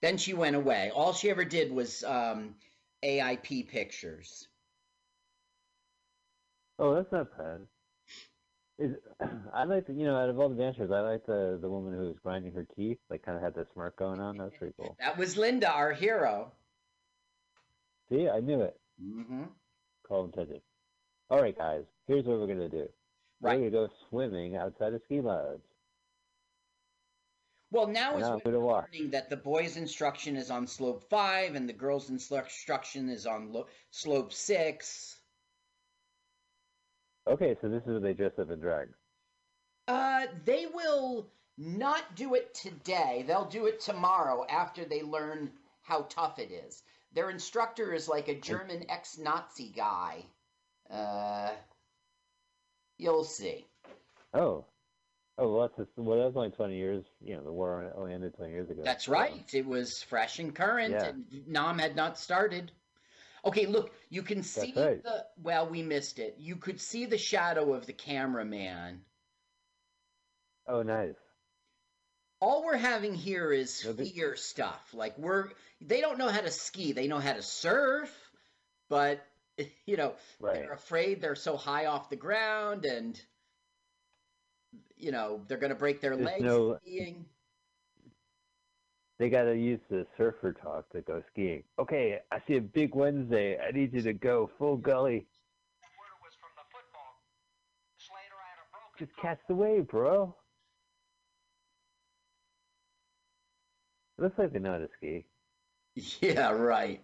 then 0.00 0.16
she 0.16 0.34
went 0.34 0.56
away. 0.56 0.90
All 0.94 1.12
she 1.12 1.30
ever 1.30 1.44
did 1.44 1.72
was 1.72 2.04
um, 2.04 2.54
AIP 3.02 3.68
Pictures. 3.68 4.46
Oh, 6.78 6.94
that's 6.94 7.10
not 7.12 7.36
bad. 7.36 7.60
Is 8.78 8.94
I 9.54 9.64
like 9.64 9.86
the, 9.86 9.92
you 9.92 10.04
know 10.04 10.16
out 10.16 10.28
of 10.28 10.38
all 10.38 10.48
the 10.48 10.54
dancers, 10.54 10.90
I 10.92 11.00
like 11.00 11.26
the 11.26 11.58
the 11.60 11.68
woman 11.68 11.92
who 11.94 12.06
was 12.06 12.16
grinding 12.22 12.52
her 12.52 12.66
teeth, 12.76 12.98
like 13.10 13.24
kind 13.24 13.36
of 13.36 13.42
had 13.42 13.54
that 13.54 13.72
smirk 13.72 13.96
going 13.96 14.20
on. 14.20 14.36
That's 14.38 14.56
pretty 14.56 14.74
cool. 14.78 14.96
That 15.00 15.18
was 15.18 15.36
Linda, 15.36 15.70
our 15.70 15.92
hero. 15.92 16.52
See, 18.08 18.28
I 18.28 18.40
knew 18.40 18.62
it. 18.62 18.78
Mm-hmm. 19.02 19.44
Call 20.06 20.24
intended. 20.26 20.62
All 21.30 21.42
right, 21.42 21.56
guys. 21.56 21.84
Here's 22.06 22.24
what 22.24 22.38
we're 22.38 22.46
gonna 22.46 22.68
do. 22.68 22.88
Right. 23.40 23.58
We're 23.58 23.70
gonna 23.70 23.86
go 23.88 23.92
swimming 24.08 24.56
outside 24.56 24.94
of 24.94 25.02
ski 25.04 25.20
lodge. 25.20 25.60
Well, 27.70 27.86
now 27.86 28.12
And 28.14 28.22
is 28.22 28.26
I'm 28.28 28.34
when 28.34 28.40
gonna 28.44 28.60
we're 28.60 28.74
learning 28.80 29.10
that 29.10 29.28
the 29.28 29.36
boys' 29.36 29.76
instruction 29.76 30.36
is 30.36 30.50
on 30.50 30.66
slope 30.66 31.04
five 31.10 31.54
and 31.54 31.68
the 31.68 31.74
girls' 31.74 32.08
instruction 32.08 33.10
is 33.10 33.26
on 33.26 33.52
lo- 33.52 33.66
slope 33.90 34.32
six. 34.32 35.17
Okay, 37.28 37.56
so 37.60 37.68
this 37.68 37.82
is 37.82 37.88
where 37.88 38.00
they 38.00 38.14
dress 38.14 38.32
up 38.38 38.50
in 38.50 38.58
drag. 38.60 38.88
Uh, 39.86 40.26
they 40.44 40.66
will 40.72 41.26
not 41.56 42.14
do 42.14 42.34
it 42.34 42.54
today. 42.54 43.24
They'll 43.26 43.44
do 43.48 43.66
it 43.66 43.80
tomorrow 43.80 44.46
after 44.48 44.84
they 44.84 45.02
learn 45.02 45.50
how 45.82 46.02
tough 46.08 46.38
it 46.38 46.50
is. 46.50 46.82
Their 47.12 47.30
instructor 47.30 47.92
is 47.92 48.08
like 48.08 48.28
a 48.28 48.34
German 48.34 48.84
ex-Nazi 48.90 49.72
guy. 49.74 50.24
Uh, 50.90 51.50
you'll 52.98 53.24
see. 53.24 53.66
Oh. 54.34 54.64
Oh, 55.40 55.52
well, 55.52 55.62
that's 55.62 55.76
just, 55.76 55.90
well, 55.96 56.18
that 56.18 56.24
was 56.26 56.36
only 56.36 56.50
20 56.50 56.76
years. 56.76 57.04
You 57.20 57.36
know, 57.36 57.44
the 57.44 57.52
war 57.52 57.92
only 57.96 58.12
ended 58.12 58.34
20 58.34 58.52
years 58.52 58.70
ago. 58.70 58.82
That's 58.84 59.06
so- 59.06 59.12
right. 59.12 59.44
It 59.54 59.66
was 59.66 60.02
fresh 60.02 60.38
and 60.38 60.54
current, 60.54 60.92
Yeah. 60.92 61.08
and 61.08 61.46
Nam 61.46 61.78
had 61.78 61.94
not 61.94 62.18
started. 62.18 62.72
Okay, 63.48 63.66
look, 63.66 63.90
you 64.10 64.22
can 64.22 64.42
see 64.42 64.72
right. 64.76 65.02
the. 65.02 65.24
Well, 65.42 65.68
we 65.68 65.82
missed 65.82 66.18
it. 66.18 66.36
You 66.38 66.56
could 66.56 66.80
see 66.80 67.06
the 67.06 67.18
shadow 67.18 67.72
of 67.74 67.86
the 67.86 67.92
cameraman. 67.92 69.00
Oh, 70.66 70.82
nice. 70.82 71.14
All 72.40 72.64
we're 72.64 72.76
having 72.76 73.14
here 73.14 73.52
is 73.52 73.84
No, 73.84 73.94
fear 73.94 74.36
stuff. 74.36 74.80
Like 74.92 75.16
we're. 75.18 75.48
They 75.80 76.00
don't 76.00 76.18
know 76.18 76.28
how 76.28 76.40
to 76.42 76.50
ski. 76.50 76.92
They 76.92 77.08
know 77.08 77.18
how 77.18 77.32
to 77.32 77.42
surf, 77.42 78.10
but 78.88 79.24
you 79.86 79.96
know 79.96 80.14
Right. 80.40 80.54
they're 80.56 80.72
afraid 80.72 81.20
they're 81.20 81.34
so 81.34 81.56
high 81.56 81.86
off 81.86 82.10
the 82.10 82.16
ground, 82.16 82.84
and 82.84 83.20
you 84.96 85.10
know 85.10 85.40
they're 85.48 85.58
going 85.58 85.70
to 85.72 85.76
break 85.78 86.00
their 86.00 86.14
There's 86.16 86.26
legs 86.26 86.42
no- 86.44 86.78
skiing. 86.82 87.24
They 89.18 89.28
got 89.28 89.44
to 89.44 89.56
use 89.56 89.80
the 89.90 90.06
surfer 90.16 90.52
talk 90.52 90.88
to 90.90 91.00
go 91.00 91.22
skiing. 91.32 91.64
Okay, 91.78 92.20
I 92.30 92.40
see 92.46 92.56
a 92.56 92.60
big 92.60 92.94
Wednesday. 92.94 93.58
I 93.58 93.72
need 93.72 93.92
you 93.92 94.02
to 94.02 94.12
go 94.12 94.48
full 94.58 94.76
gully. 94.76 95.26
Just 98.98 99.10
catch 99.20 99.38
the 99.48 99.54
wave, 99.54 99.86
bro. 99.88 100.34
It 104.18 104.22
looks 104.22 104.38
like 104.38 104.52
they 104.52 104.58
know 104.58 104.72
how 104.72 104.78
to 104.78 104.88
ski. 104.96 105.24
Yeah, 106.20 106.50
right. 106.50 107.00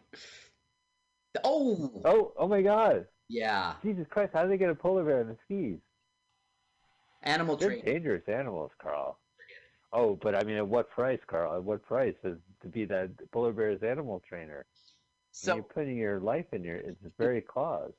Oh, 1.42 1.90
Oh, 2.04 2.32
oh 2.38 2.46
my 2.48 2.62
God! 2.62 3.06
yeah. 3.28 3.74
Jesus 3.82 4.06
Christ! 4.08 4.30
How 4.34 4.42
do 4.44 4.48
they 4.48 4.56
get 4.56 4.70
a 4.70 4.74
polar 4.74 5.04
bear 5.04 5.20
on 5.20 5.28
the 5.28 5.36
skis? 5.44 5.78
Animal 7.24 7.56
They're 7.56 7.70
training. 7.70 7.84
dangerous 7.84 8.22
animals, 8.28 8.70
Carl. 8.80 9.18
Oh, 9.96 10.18
but 10.20 10.34
I 10.34 10.42
mean, 10.42 10.56
at 10.56 10.66
what 10.66 10.90
price, 10.90 11.20
Carl? 11.24 11.54
At 11.54 11.62
what 11.62 11.86
price 11.86 12.16
is 12.24 12.36
to 12.62 12.68
be 12.68 12.84
that 12.86 13.10
polar 13.30 13.52
bear's 13.52 13.84
animal 13.84 14.20
trainer? 14.28 14.66
So 15.30 15.54
you're 15.54 15.62
putting 15.62 15.96
your 15.96 16.18
life 16.18 16.46
in 16.52 16.64
your 16.64 16.76
it's 16.76 16.98
very 17.16 17.40
cause. 17.40 17.92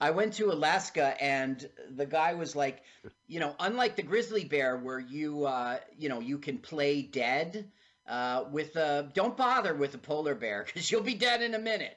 I 0.00 0.10
went 0.10 0.34
to 0.34 0.52
Alaska 0.52 1.20
and 1.20 1.68
the 1.90 2.06
guy 2.06 2.34
was 2.34 2.54
like, 2.54 2.82
you 3.26 3.40
know, 3.40 3.56
unlike 3.58 3.96
the 3.96 4.02
grizzly 4.02 4.44
bear 4.44 4.76
where 4.76 5.00
you, 5.00 5.46
uh, 5.46 5.78
you 5.98 6.08
know, 6.08 6.20
you 6.20 6.38
can 6.38 6.58
play 6.58 7.02
dead. 7.02 7.70
Uh, 8.06 8.44
with 8.50 8.76
a, 8.76 9.10
don't 9.12 9.36
bother 9.36 9.74
with 9.74 9.94
a 9.94 9.98
polar 9.98 10.34
bear 10.34 10.64
because 10.66 10.90
you'll 10.90 11.02
be 11.02 11.14
dead 11.14 11.42
in 11.42 11.54
a 11.54 11.58
minute. 11.58 11.96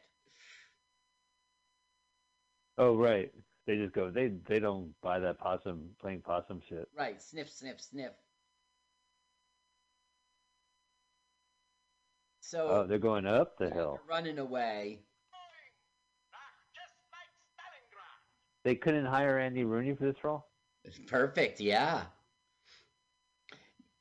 Oh, 2.77 2.95
right. 2.95 3.31
They 3.67 3.77
just 3.77 3.93
go. 3.93 4.09
They 4.09 4.31
they 4.47 4.59
don't 4.59 4.93
buy 5.01 5.19
that 5.19 5.37
possum 5.37 5.91
playing 6.01 6.21
possum 6.21 6.61
shit. 6.67 6.89
Right, 6.97 7.21
sniff, 7.21 7.49
sniff, 7.49 7.79
sniff. 7.79 8.11
So 12.51 12.67
Oh, 12.67 12.85
they're 12.85 12.99
going 12.99 13.25
up 13.25 13.57
the 13.57 13.67
they're 13.67 13.73
hill. 13.73 13.99
running 14.09 14.37
away. 14.37 14.99
They 18.65 18.75
couldn't 18.75 19.05
hire 19.05 19.39
Andy 19.39 19.63
Rooney 19.63 19.95
for 19.95 20.03
this 20.03 20.21
role. 20.21 20.45
Perfect, 21.07 21.61
yeah. 21.61 22.03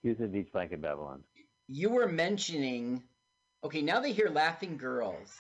He 0.03 0.09
was 0.09 0.19
in 0.19 0.33
Beach 0.33 0.49
Blanket 0.53 0.83
Babylon. 0.83 1.23
You 1.69 1.91
were 1.91 2.09
mentioning. 2.09 3.05
Okay, 3.63 3.83
now 3.83 4.01
they 4.01 4.11
hear 4.11 4.29
laughing 4.29 4.77
girls. 4.77 5.39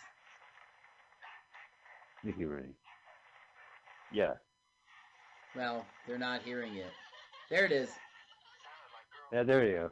Mickey 2.23 2.45
Rooney. 2.45 2.75
Yeah. 4.13 4.35
Well, 5.57 5.85
they're 6.07 6.17
not 6.17 6.43
hearing 6.43 6.77
it. 6.77 6.93
There 7.51 7.65
it 7.65 7.73
is. 7.73 7.91
Yeah, 9.33 9.43
there 9.43 9.67
you 9.67 9.73
go. 9.73 9.91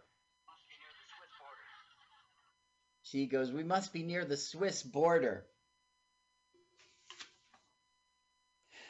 She 3.11 3.27
goes, 3.27 3.51
We 3.53 3.65
must 3.65 3.93
be 3.93 4.03
near 4.03 4.25
the 4.25 4.37
Swiss 4.37 4.83
border. 4.83 5.45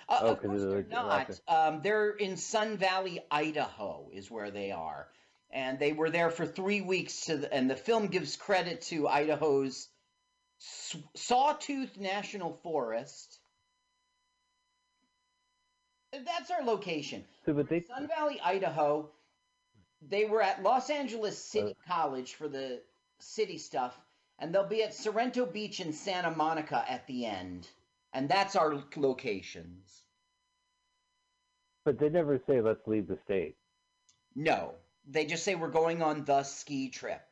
Uh, 0.08 0.18
Oh, 0.22 0.26
of 0.32 0.42
course 0.42 0.62
they're 0.62 0.82
the 0.82 0.88
not. 0.88 1.40
Um, 1.46 1.80
they're 1.82 2.10
in 2.10 2.36
Sun 2.36 2.78
Valley, 2.78 3.20
Idaho, 3.30 4.08
is 4.12 4.30
where 4.30 4.50
they 4.50 4.70
are, 4.72 5.06
and 5.50 5.78
they 5.78 5.92
were 5.92 6.10
there 6.10 6.30
for 6.30 6.46
three 6.46 6.80
weeks. 6.80 7.26
To 7.26 7.36
the, 7.36 7.52
and 7.52 7.70
the 7.70 7.76
film 7.76 8.06
gives 8.06 8.36
credit 8.36 8.80
to 8.82 9.06
Idaho's 9.06 9.88
Sawtooth 11.14 11.98
National 11.98 12.54
Forest. 12.62 13.38
That's 16.12 16.50
our 16.50 16.64
location. 16.64 17.24
So, 17.44 17.52
but 17.52 17.68
they 17.68 17.82
Sun 17.82 18.08
Valley, 18.08 18.40
Idaho. 18.42 19.10
They 20.00 20.24
were 20.24 20.40
at 20.42 20.62
Los 20.62 20.90
Angeles 20.90 21.38
City 21.38 21.76
Uh. 21.86 21.92
College 21.92 22.34
for 22.34 22.48
the 22.48 22.80
city 23.20 23.58
stuff, 23.58 23.98
and 24.38 24.54
they'll 24.54 24.66
be 24.66 24.82
at 24.82 24.94
Sorrento 24.94 25.46
Beach 25.46 25.80
and 25.80 25.94
Santa 25.94 26.30
Monica 26.30 26.84
at 26.88 27.06
the 27.06 27.26
end. 27.26 27.68
And 28.12 28.28
that's 28.28 28.56
our 28.56 28.82
locations. 28.96 30.02
but 31.84 31.98
they 31.98 32.08
never 32.10 32.38
say 32.46 32.60
let's 32.60 32.86
leave 32.86 33.08
the 33.08 33.18
state. 33.24 33.56
No, 34.34 34.74
they 35.06 35.24
just 35.26 35.44
say 35.44 35.54
we're 35.54 35.68
going 35.68 36.02
on 36.02 36.24
the 36.24 36.42
ski 36.42 36.90
trip. 36.90 37.22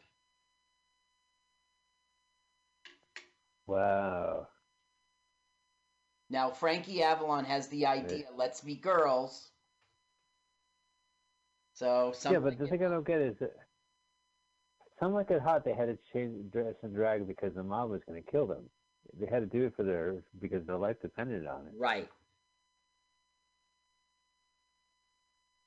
Wow. 3.67 4.49
Now, 6.31 6.51
Frankie 6.51 7.03
Avalon 7.03 7.45
has 7.45 7.69
the 7.69 7.87
idea 7.87 8.25
let's 8.37 8.61
be 8.61 8.75
girls. 8.77 9.51
So, 11.75 12.15
yeah, 12.31 12.39
but 12.39 12.59
the 12.59 12.67
thing 12.67 12.85
I 12.85 12.89
don't 12.89 13.07
get 13.07 13.21
is 13.21 13.37
that 13.41 13.53
some 14.99 15.13
like 15.13 15.31
it 15.31 15.43
hot. 15.43 15.65
They 15.65 15.75
had 15.75 15.87
to 15.87 15.99
change 16.13 16.51
dress 16.53 16.75
and 16.83 16.95
drag 16.95 17.27
because 17.27 17.55
the 17.55 17.63
mob 17.63 17.91
was 17.91 18.01
going 18.09 18.23
to 18.23 18.31
kill 18.31 18.47
them. 18.47 18.65
They 19.19 19.27
had 19.27 19.41
to 19.41 19.47
do 19.47 19.67
it 19.67 19.75
for 19.77 19.83
their 19.83 20.17
because 20.41 20.67
their 20.67 20.77
life 20.77 20.97
depended 21.01 21.47
on 21.47 21.67
it. 21.67 21.73
right. 21.79 22.09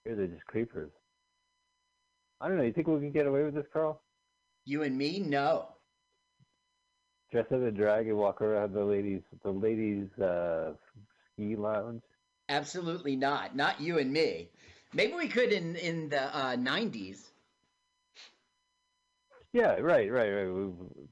Here 0.05 0.15
they're 0.15 0.27
just 0.27 0.45
creepers. 0.45 0.91
I 2.41 2.47
don't 2.47 2.57
know. 2.57 2.63
You 2.63 2.71
think 2.71 2.87
we 2.87 2.99
can 2.99 3.11
get 3.11 3.27
away 3.27 3.43
with 3.43 3.53
this, 3.53 3.65
Carl? 3.71 4.01
You 4.65 4.83
and 4.83 4.97
me? 4.97 5.19
No. 5.19 5.67
Dress 7.31 7.45
up 7.51 7.61
in 7.61 7.73
drag 7.73 8.07
and 8.07 8.17
walk 8.17 8.41
around 8.41 8.73
the 8.73 8.83
ladies, 8.83 9.21
the 9.43 9.51
ladies' 9.51 10.09
uh, 10.19 10.71
ski 11.33 11.55
lounge. 11.55 12.01
Absolutely 12.47 13.15
not. 13.15 13.55
Not 13.55 13.79
you 13.79 13.99
and 13.99 14.11
me. 14.11 14.49
Maybe 14.93 15.13
we 15.13 15.27
could 15.27 15.51
in, 15.51 15.75
in 15.75 16.09
the 16.09 16.35
uh, 16.35 16.55
90s. 16.55 17.29
Yeah, 19.53 19.75
right, 19.75 20.11
right, 20.11 20.29
right. 20.29 20.47
We, 20.47 20.71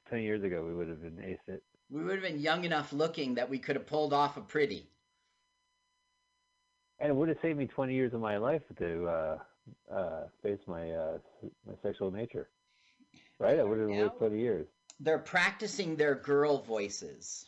Ten 0.09 0.21
years 0.21 0.43
ago, 0.43 0.63
we 0.65 0.73
would 0.73 0.87
have 0.89 1.01
been 1.01 1.23
ace 1.23 1.39
it. 1.47 1.63
We 1.89 2.03
would 2.03 2.13
have 2.13 2.21
been 2.21 2.39
young 2.39 2.63
enough 2.65 2.93
looking 2.93 3.35
that 3.35 3.49
we 3.49 3.59
could 3.59 3.75
have 3.75 3.87
pulled 3.87 4.13
off 4.13 4.37
a 4.37 4.41
pretty. 4.41 4.87
And 6.99 7.09
it 7.09 7.15
would 7.15 7.29
have 7.29 7.37
saved 7.41 7.57
me 7.57 7.67
20 7.67 7.93
years 7.93 8.13
of 8.13 8.21
my 8.21 8.37
life 8.37 8.61
to 8.79 9.07
uh, 9.07 9.37
uh, 9.93 10.23
face 10.43 10.59
my 10.67 10.91
uh, 10.91 11.17
my 11.65 11.73
sexual 11.83 12.11
nature. 12.11 12.49
Right? 13.39 13.59
I 13.59 13.63
would 13.63 13.79
have 13.79 13.89
lived 13.89 14.17
20 14.17 14.39
years. 14.39 14.67
They're 14.99 15.19
practicing 15.19 15.95
their 15.95 16.15
girl 16.15 16.61
voices. 16.63 17.45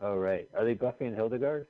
Oh, 0.00 0.16
right. 0.16 0.48
Are 0.56 0.64
they 0.64 0.74
Buffy 0.74 1.04
and 1.06 1.14
Hildegard? 1.14 1.66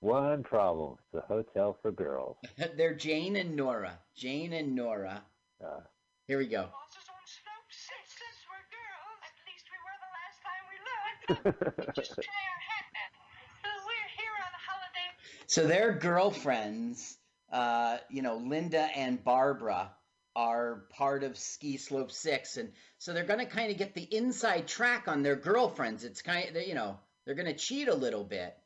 One 0.00 0.42
problem. 0.42 0.96
It's 1.12 1.22
a 1.22 1.26
hotel 1.26 1.76
for 1.82 1.92
girls. 1.92 2.36
They're 2.76 2.94
Jane 2.94 3.36
and 3.36 3.54
Nora. 3.54 3.98
Jane 4.16 4.52
and 4.54 4.74
Nora. 4.74 5.22
Uh, 5.62 5.80
Here 6.26 6.38
we 6.38 6.46
go. 6.46 6.68
So 15.46 15.66
their 15.66 15.92
girlfriends, 15.94 17.18
uh, 17.50 17.98
you 18.08 18.22
know, 18.22 18.36
Linda 18.36 18.82
and 18.82 19.22
Barbara, 19.24 19.90
are 20.36 20.84
part 20.90 21.24
of 21.24 21.36
Ski 21.36 21.76
Slope 21.76 22.12
Six, 22.12 22.56
and 22.56 22.70
so 22.98 23.12
they're 23.12 23.24
going 23.24 23.40
to 23.40 23.46
kind 23.46 23.72
of 23.72 23.76
get 23.76 23.92
the 23.94 24.04
inside 24.16 24.68
track 24.68 25.08
on 25.08 25.24
their 25.24 25.34
girlfriends. 25.34 26.04
It's 26.04 26.22
kind 26.22 26.54
of, 26.54 26.62
you 26.68 26.76
know, 26.76 27.00
they're 27.26 27.34
going 27.34 27.52
to 27.52 27.58
cheat 27.58 27.88
a 27.88 27.94
little 27.96 28.22
bit. 28.22 28.56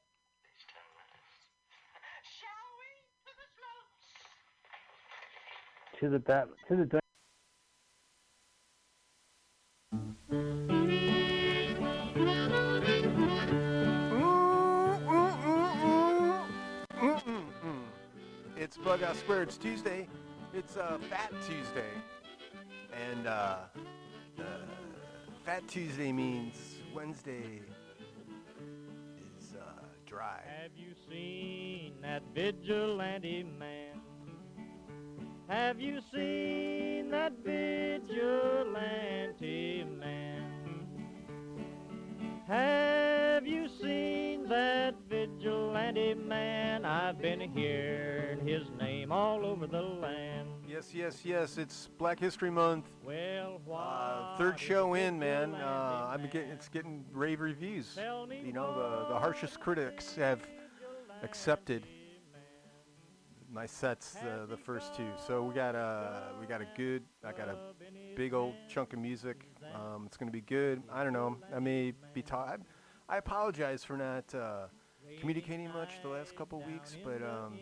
To 6.01 6.09
the 6.09 6.19
bat, 6.19 6.49
to 6.69 6.77
the. 6.77 7.01
It's 18.57 18.77
Bughouse 18.77 19.17
Square. 19.17 19.43
It's 19.43 19.57
Tuesday. 19.57 20.09
It's 20.53 20.77
uh, 20.77 20.99
Fat 21.09 21.31
Tuesday. 21.47 21.83
And 22.93 23.29
uh, 23.29 23.57
uh, 24.39 24.43
Fat 25.45 25.69
Tuesday 25.69 26.11
means 26.11 26.57
Wednesday 26.93 27.61
is 29.39 29.55
uh, 29.55 29.83
dry. 30.07 30.41
Have 30.61 30.73
you 30.77 30.93
seen 31.09 31.93
that 32.03 32.23
vigilante 32.35 33.45
man? 33.59 33.84
Have 35.49 35.81
you 35.81 36.01
seen 36.13 37.11
that 37.11 37.33
vigilante 37.45 38.05
man? 39.85 40.87
Have 42.49 43.47
you 43.47 43.69
seen 43.81 44.49
that 44.49 44.95
vigilante 45.09 46.15
man? 46.15 46.85
I've 46.85 47.19
been 47.21 47.41
hearing 47.41 48.47
his 48.47 48.63
name 48.81 49.13
all 49.13 49.45
over 49.45 49.67
the 49.67 49.81
land. 49.83 50.49
Yes, 50.67 50.95
yes, 50.95 51.25
yes. 51.25 51.59
It's 51.59 51.89
Black 51.99 52.19
History 52.19 52.51
Month. 52.51 52.87
Well, 53.05 53.61
Uh, 53.71 54.37
third 54.37 54.59
show 54.59 54.95
in, 54.95 55.19
man. 55.19 55.55
Uh, 55.55 56.09
I'm 56.11 56.27
getting 56.29 56.51
it's 56.51 56.69
getting 56.69 57.05
rave 57.13 57.41
reviews. 57.41 57.97
You 57.97 58.53
know, 58.53 58.75
the 58.75 59.07
the 59.15 59.19
harshest 59.19 59.61
critics 59.61 60.15
have 60.17 60.41
accepted 61.23 61.87
my 63.55 63.67
sets, 63.67 64.17
uh, 64.17 64.47
the 64.47 64.57
first 64.57 64.97
two. 64.97 65.07
So 65.27 65.45
we 65.45 65.55
got 65.55 65.77
a 65.77 66.33
we 66.41 66.47
got 66.47 66.61
a 66.61 66.67
good. 66.77 67.05
I 67.25 67.33
got 67.33 67.49
a 67.49 67.57
big 68.17 68.35
old 68.35 68.55
chunk 68.69 68.93
of 68.93 68.99
music. 68.99 69.49
Um, 69.75 70.05
it's 70.07 70.17
gonna 70.17 70.33
be 70.33 70.41
good. 70.41 70.83
I 70.93 71.05
don't 71.05 71.13
know. 71.13 71.37
I 71.55 71.61
may 71.61 71.93
be 72.13 72.21
tired. 72.21 72.63
I 73.09 73.19
apologize 73.19 73.85
for 73.85 73.97
not 73.97 74.35
uh, 74.35 74.67
communicating 75.21 75.71
much 75.73 76.03
the 76.03 76.09
last 76.09 76.35
couple 76.35 76.63
weeks, 76.63 76.97
but 77.05 77.23
um, 77.23 77.59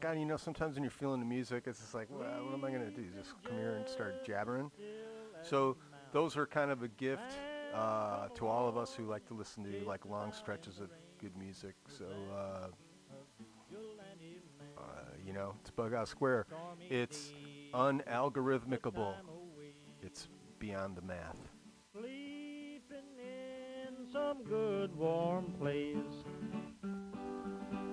God, 0.00 0.18
you 0.18 0.26
know, 0.26 0.36
sometimes 0.36 0.74
when 0.74 0.82
you're 0.82 0.90
feeling 0.90 1.20
the 1.20 1.26
music, 1.26 1.64
it's 1.66 1.80
just 1.80 1.94
like, 1.94 2.08
well, 2.10 2.28
what 2.44 2.54
am 2.54 2.64
I 2.64 2.70
gonna 2.70 2.90
do? 2.90 3.04
Just 3.16 3.32
come 3.44 3.56
here 3.56 3.76
and 3.76 3.88
start 3.88 4.26
jabbering? 4.26 4.70
So 5.42 5.76
those 6.12 6.36
are 6.36 6.46
kind 6.46 6.70
of 6.70 6.82
a 6.82 6.88
gift 6.88 7.32
uh, 7.74 8.28
to 8.34 8.46
all 8.46 8.68
of 8.68 8.76
us 8.76 8.94
who 8.94 9.04
like 9.06 9.24
to 9.28 9.34
listen 9.34 9.64
to 9.64 9.86
like 9.86 10.04
long 10.04 10.32
stretches 10.32 10.80
of 10.80 10.90
good 11.18 11.34
music. 11.36 11.74
So. 11.98 12.04
Know, 15.38 15.54
it's 15.60 15.70
Bughouse 15.70 16.08
Square. 16.08 16.46
It's 16.90 17.32
unalgorithmicable. 17.72 19.14
It's 20.02 20.26
beyond 20.58 20.96
the 20.96 21.02
math. 21.02 21.38
Sleeping 21.92 22.82
in 23.16 24.12
some 24.12 24.42
good 24.42 24.96
warm 24.96 25.54
place. 25.60 26.24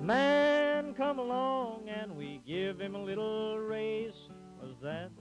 Man 0.01 0.95
come 0.95 1.19
along 1.19 1.87
and 1.87 2.15
we 2.17 2.41
give 2.47 2.79
him 2.79 2.95
a 2.95 3.03
little 3.03 3.59
race. 3.59 4.27
Was 4.59 4.77
that 4.81 5.11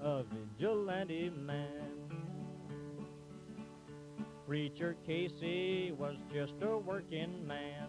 a 0.00 0.22
vigilante 0.22 1.28
man? 1.28 1.90
Preacher 4.46 4.96
Casey 5.06 5.92
was 5.92 6.16
just 6.32 6.54
a 6.62 6.78
working 6.78 7.46
man. 7.46 7.88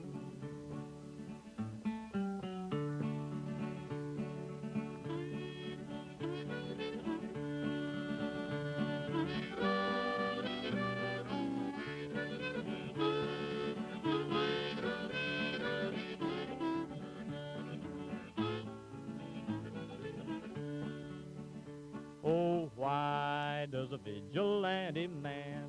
Why 22.81 23.67
does 23.71 23.89
a 23.91 23.97
vigilante 23.97 25.05
man? 25.05 25.67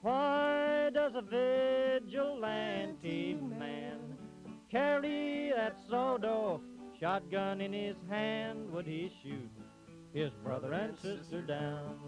Why 0.00 0.90
does 0.94 1.10
a 1.16 1.22
vigilante 1.22 3.34
man 3.34 3.98
carry 4.70 5.52
that 5.56 5.76
sawed-off 5.90 6.60
shotgun 7.00 7.60
in 7.60 7.72
his 7.72 7.96
hand? 8.08 8.70
Would 8.70 8.86
he 8.86 9.10
shoot 9.24 9.50
his 10.12 10.30
brother 10.44 10.72
and 10.72 10.96
sister 11.00 11.42
down? 11.42 11.98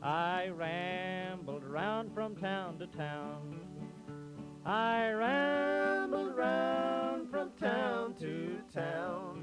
I 0.00 0.46
rambled 0.46 1.64
around 1.64 2.14
from 2.14 2.36
town 2.36 2.78
to 2.78 2.86
town. 2.86 3.58
I 4.64 5.10
rambled 5.10 6.28
around 6.28 7.32
from 7.32 7.50
town 7.58 8.14
to 8.20 8.58
town. 8.72 9.42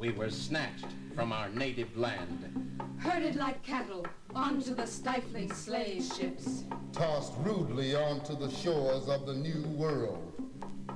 We 0.00 0.12
were 0.12 0.30
snatched 0.30 0.86
from 1.14 1.30
our 1.30 1.50
native 1.50 1.94
land. 1.94 2.80
Herded 3.00 3.36
like 3.36 3.62
cattle 3.62 4.06
onto 4.34 4.74
the 4.74 4.86
stifling 4.86 5.52
slave 5.52 6.02
ships. 6.16 6.64
tossed 6.92 7.34
rudely 7.40 7.94
onto 7.94 8.34
the 8.34 8.50
shores 8.50 9.08
of 9.08 9.26
the 9.26 9.34
new 9.34 9.62
world. 9.76 10.32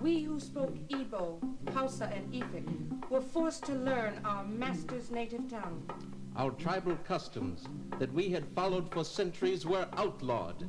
We 0.01 0.23
who 0.23 0.41
spoke 0.41 0.75
Igbo, 0.89 1.39
Hausa, 1.75 2.11
and 2.15 2.33
Efik 2.33 3.11
were 3.11 3.21
forced 3.21 3.65
to 3.67 3.75
learn 3.75 4.23
our 4.25 4.47
master's 4.47 5.11
native 5.11 5.51
tongue. 5.51 5.87
Our 6.35 6.53
tribal 6.53 6.97
customs 7.05 7.67
that 7.99 8.13
we 8.15 8.31
had 8.31 8.49
followed 8.55 8.91
for 8.91 9.05
centuries 9.05 9.67
were 9.67 9.87
outlawed. 9.99 10.67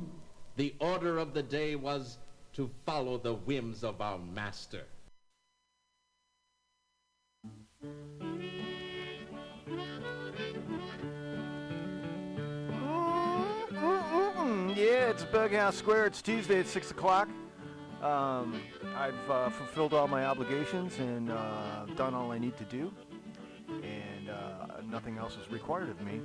The 0.56 0.74
order 0.78 1.16
of 1.16 1.32
the 1.32 1.42
day 1.42 1.74
was 1.74 2.18
to 2.52 2.70
follow 2.84 3.16
the 3.16 3.34
whims 3.34 3.82
of 3.82 4.02
our 4.02 4.18
master. 4.18 4.84
Yeah, 14.86 15.10
it's 15.10 15.24
Bughouse 15.24 15.74
Square. 15.74 16.06
It's 16.06 16.22
Tuesday 16.22 16.60
at 16.60 16.68
6 16.68 16.92
o'clock. 16.92 17.28
Um, 18.02 18.60
I've 18.94 19.30
uh, 19.30 19.50
fulfilled 19.50 19.92
all 19.92 20.06
my 20.06 20.24
obligations 20.26 20.96
and 21.00 21.32
uh, 21.32 21.86
done 21.96 22.14
all 22.14 22.30
I 22.30 22.38
need 22.38 22.56
to 22.58 22.64
do, 22.64 22.92
and 23.68 24.30
uh, 24.30 24.82
nothing 24.88 25.18
else 25.18 25.36
is 25.42 25.50
required 25.50 25.88
of 25.88 26.00
me. 26.02 26.20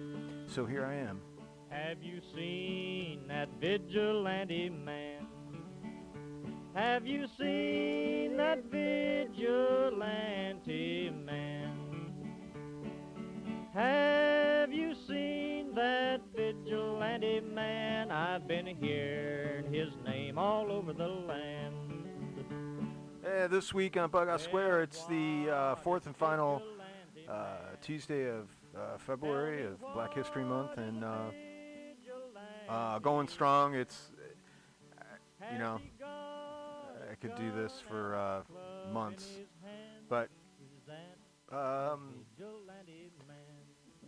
So 0.45 0.67
here 0.67 0.85
I 0.85 0.93
am. 0.93 1.21
Have 1.69 2.03
you 2.03 2.21
seen 2.35 3.27
that 3.29 3.49
vigilante 3.59 4.69
man? 4.69 5.25
Have 6.75 7.07
you 7.07 7.25
seen 7.39 8.37
that 8.37 8.63
vigilante 8.69 9.39
man? 11.25 11.70
Have 13.73 14.73
you 14.73 14.93
seen 15.07 15.73
that 15.75 16.19
vigilante 16.35 17.39
man? 17.39 18.11
I've 18.11 18.45
been 18.45 18.65
hearing 18.65 19.71
his 19.73 19.89
name 20.05 20.37
all 20.37 20.69
over 20.69 20.91
the 20.91 21.07
land. 21.07 21.75
Hey, 23.23 23.47
this 23.49 23.73
week 23.73 23.95
on 23.95 24.09
Bughouse 24.09 24.41
Square, 24.41 24.81
it's 24.83 25.05
the 25.05 25.49
uh, 25.49 25.75
fourth 25.75 26.05
and 26.05 26.17
final 26.17 26.61
uh, 27.29 27.59
Tuesday 27.81 28.29
of 28.29 28.49
uh, 28.75 28.97
February 28.97 29.65
of 29.65 29.79
Black 29.93 30.13
History 30.13 30.43
Month, 30.43 30.77
and 30.77 31.05
uh, 31.05 31.31
uh, 32.67 32.99
going 32.99 33.29
strong. 33.29 33.75
It's 33.75 34.11
you 35.53 35.59
know 35.59 35.79
I 37.09 37.15
could 37.15 37.35
do 37.35 37.53
this 37.53 37.81
for 37.87 38.15
uh, 38.15 38.41
months, 38.91 39.29
but 40.09 40.27
um, 41.51 42.25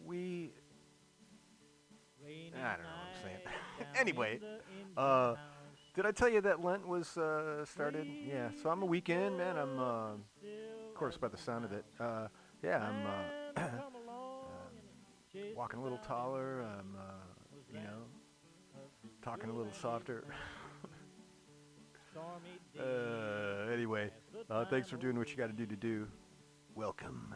we 0.05 0.51
I 2.25 2.75
don't 2.75 2.83
know 2.83 2.89
what 2.89 3.09
I'm 3.09 3.21
saying. 3.21 3.39
anyway, 3.99 4.39
uh, 4.95 5.35
did 5.93 6.05
I 6.05 6.11
tell 6.11 6.29
you 6.29 6.41
that 6.41 6.63
Lent 6.63 6.87
was 6.87 7.17
uh, 7.17 7.65
started? 7.65 8.07
Yeah, 8.27 8.49
so 8.61 8.69
I'm 8.69 8.81
a 8.81 8.85
weekend 8.85 9.37
man. 9.37 9.57
I'm, 9.57 9.79
uh, 9.79 10.11
of 10.13 10.95
course, 10.95 11.17
by 11.17 11.27
the 11.27 11.37
sound 11.37 11.65
of 11.65 11.73
it. 11.73 11.85
Uh, 11.99 12.27
yeah, 12.63 12.79
I'm 12.79 13.05
uh, 13.05 13.61
uh, 13.61 13.69
walking 15.55 15.79
a 15.79 15.83
little 15.83 15.97
taller. 15.99 16.61
I'm, 16.61 16.95
uh, 16.97 17.11
you 17.71 17.79
know, 17.79 18.03
talking 19.21 19.49
a 19.49 19.53
little 19.53 19.73
softer. 19.73 20.23
uh, 22.79 23.71
anyway, 23.71 24.11
uh, 24.49 24.65
thanks 24.65 24.89
for 24.89 24.97
doing 24.97 25.17
what 25.17 25.29
you 25.29 25.35
got 25.35 25.47
to 25.47 25.53
do 25.53 25.65
to 25.65 25.75
do. 25.75 26.07
Welcome. 26.75 27.35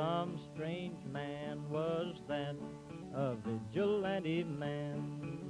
Some 0.00 0.40
strange 0.54 0.96
man 1.12 1.60
was 1.68 2.14
that, 2.26 2.56
a 3.14 3.34
vigilante 3.34 4.44
man. 4.44 5.49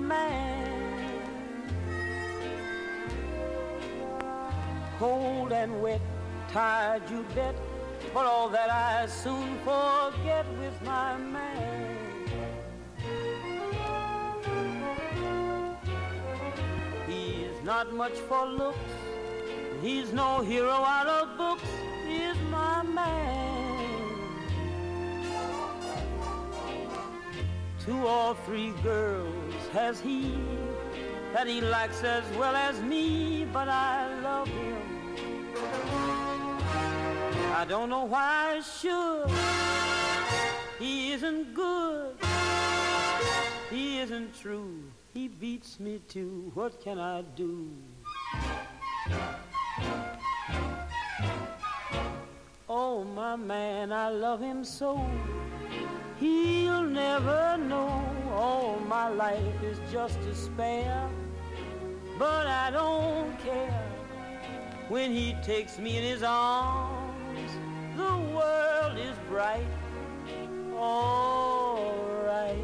My 0.00 0.06
man. 0.06 1.22
Cold 4.98 5.52
and 5.52 5.82
wet, 5.82 6.00
tired 6.48 7.02
you 7.10 7.24
bet, 7.34 7.54
but 8.14 8.26
all 8.26 8.48
that 8.48 8.70
I 8.70 9.06
soon 9.06 9.58
forget 9.58 9.87
Two 27.88 28.06
or 28.06 28.34
three 28.44 28.72
girls 28.82 29.54
has 29.72 29.98
he 29.98 30.36
that 31.32 31.46
he 31.46 31.62
likes 31.62 32.04
as 32.04 32.22
well 32.36 32.54
as 32.54 32.82
me, 32.82 33.46
but 33.50 33.66
I 33.66 34.12
love 34.20 34.46
him. 34.46 34.76
I 37.56 37.64
don't 37.66 37.88
know 37.88 38.04
why 38.04 38.56
I 38.56 38.60
should. 38.60 39.30
He 40.78 41.12
isn't 41.12 41.54
good. 41.54 42.14
He 43.70 44.00
isn't 44.00 44.38
true. 44.38 44.82
He 45.14 45.28
beats 45.28 45.80
me 45.80 46.02
too. 46.08 46.52
What 46.52 46.82
can 46.82 46.98
I 46.98 47.22
do? 47.36 47.70
Oh, 52.68 53.02
my 53.02 53.36
man, 53.36 53.94
I 53.94 54.10
love 54.10 54.40
him 54.40 54.62
so. 54.62 55.00
He'll 56.18 56.82
never 56.82 57.56
know 57.58 58.04
all 58.32 58.80
my 58.80 59.08
life 59.08 59.62
is 59.62 59.78
just 59.92 60.18
spare. 60.34 61.08
But 62.18 62.48
I 62.48 62.70
don't 62.72 63.38
care 63.38 63.84
when 64.88 65.12
he 65.12 65.36
takes 65.44 65.78
me 65.78 65.96
in 65.98 66.02
his 66.02 66.24
arms. 66.24 67.52
The 67.96 68.18
world 68.34 68.98
is 68.98 69.16
bright, 69.28 69.66
alright. 70.74 72.56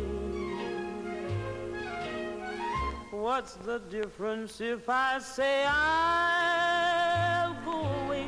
What's 3.12 3.54
the 3.54 3.78
difference 3.90 4.60
if 4.60 4.88
I 4.88 5.18
say 5.20 5.64
I'll 5.66 7.54
go 7.64 7.86
away 8.04 8.26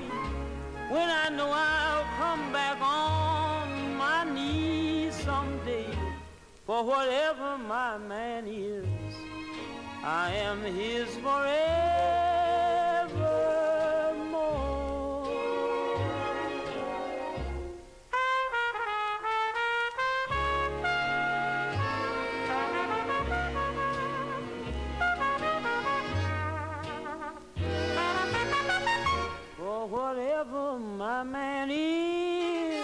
when 0.89 1.09
I 1.11 1.29
know 1.31 1.51
I'll 1.53 1.96
For 6.67 6.83
whatever 6.83 7.57
my 7.59 7.97
man 7.97 8.49
is, 8.49 8.85
I 10.03 10.33
am 10.33 10.63
his 10.63 11.07
forevermore. 11.19 11.47
For 29.57 29.87
whatever 29.87 30.81
my 30.81 31.23
man 31.23 31.71
is, 31.71 32.83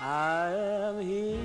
I 0.00 0.48
am 0.48 0.98
his. 1.02 1.41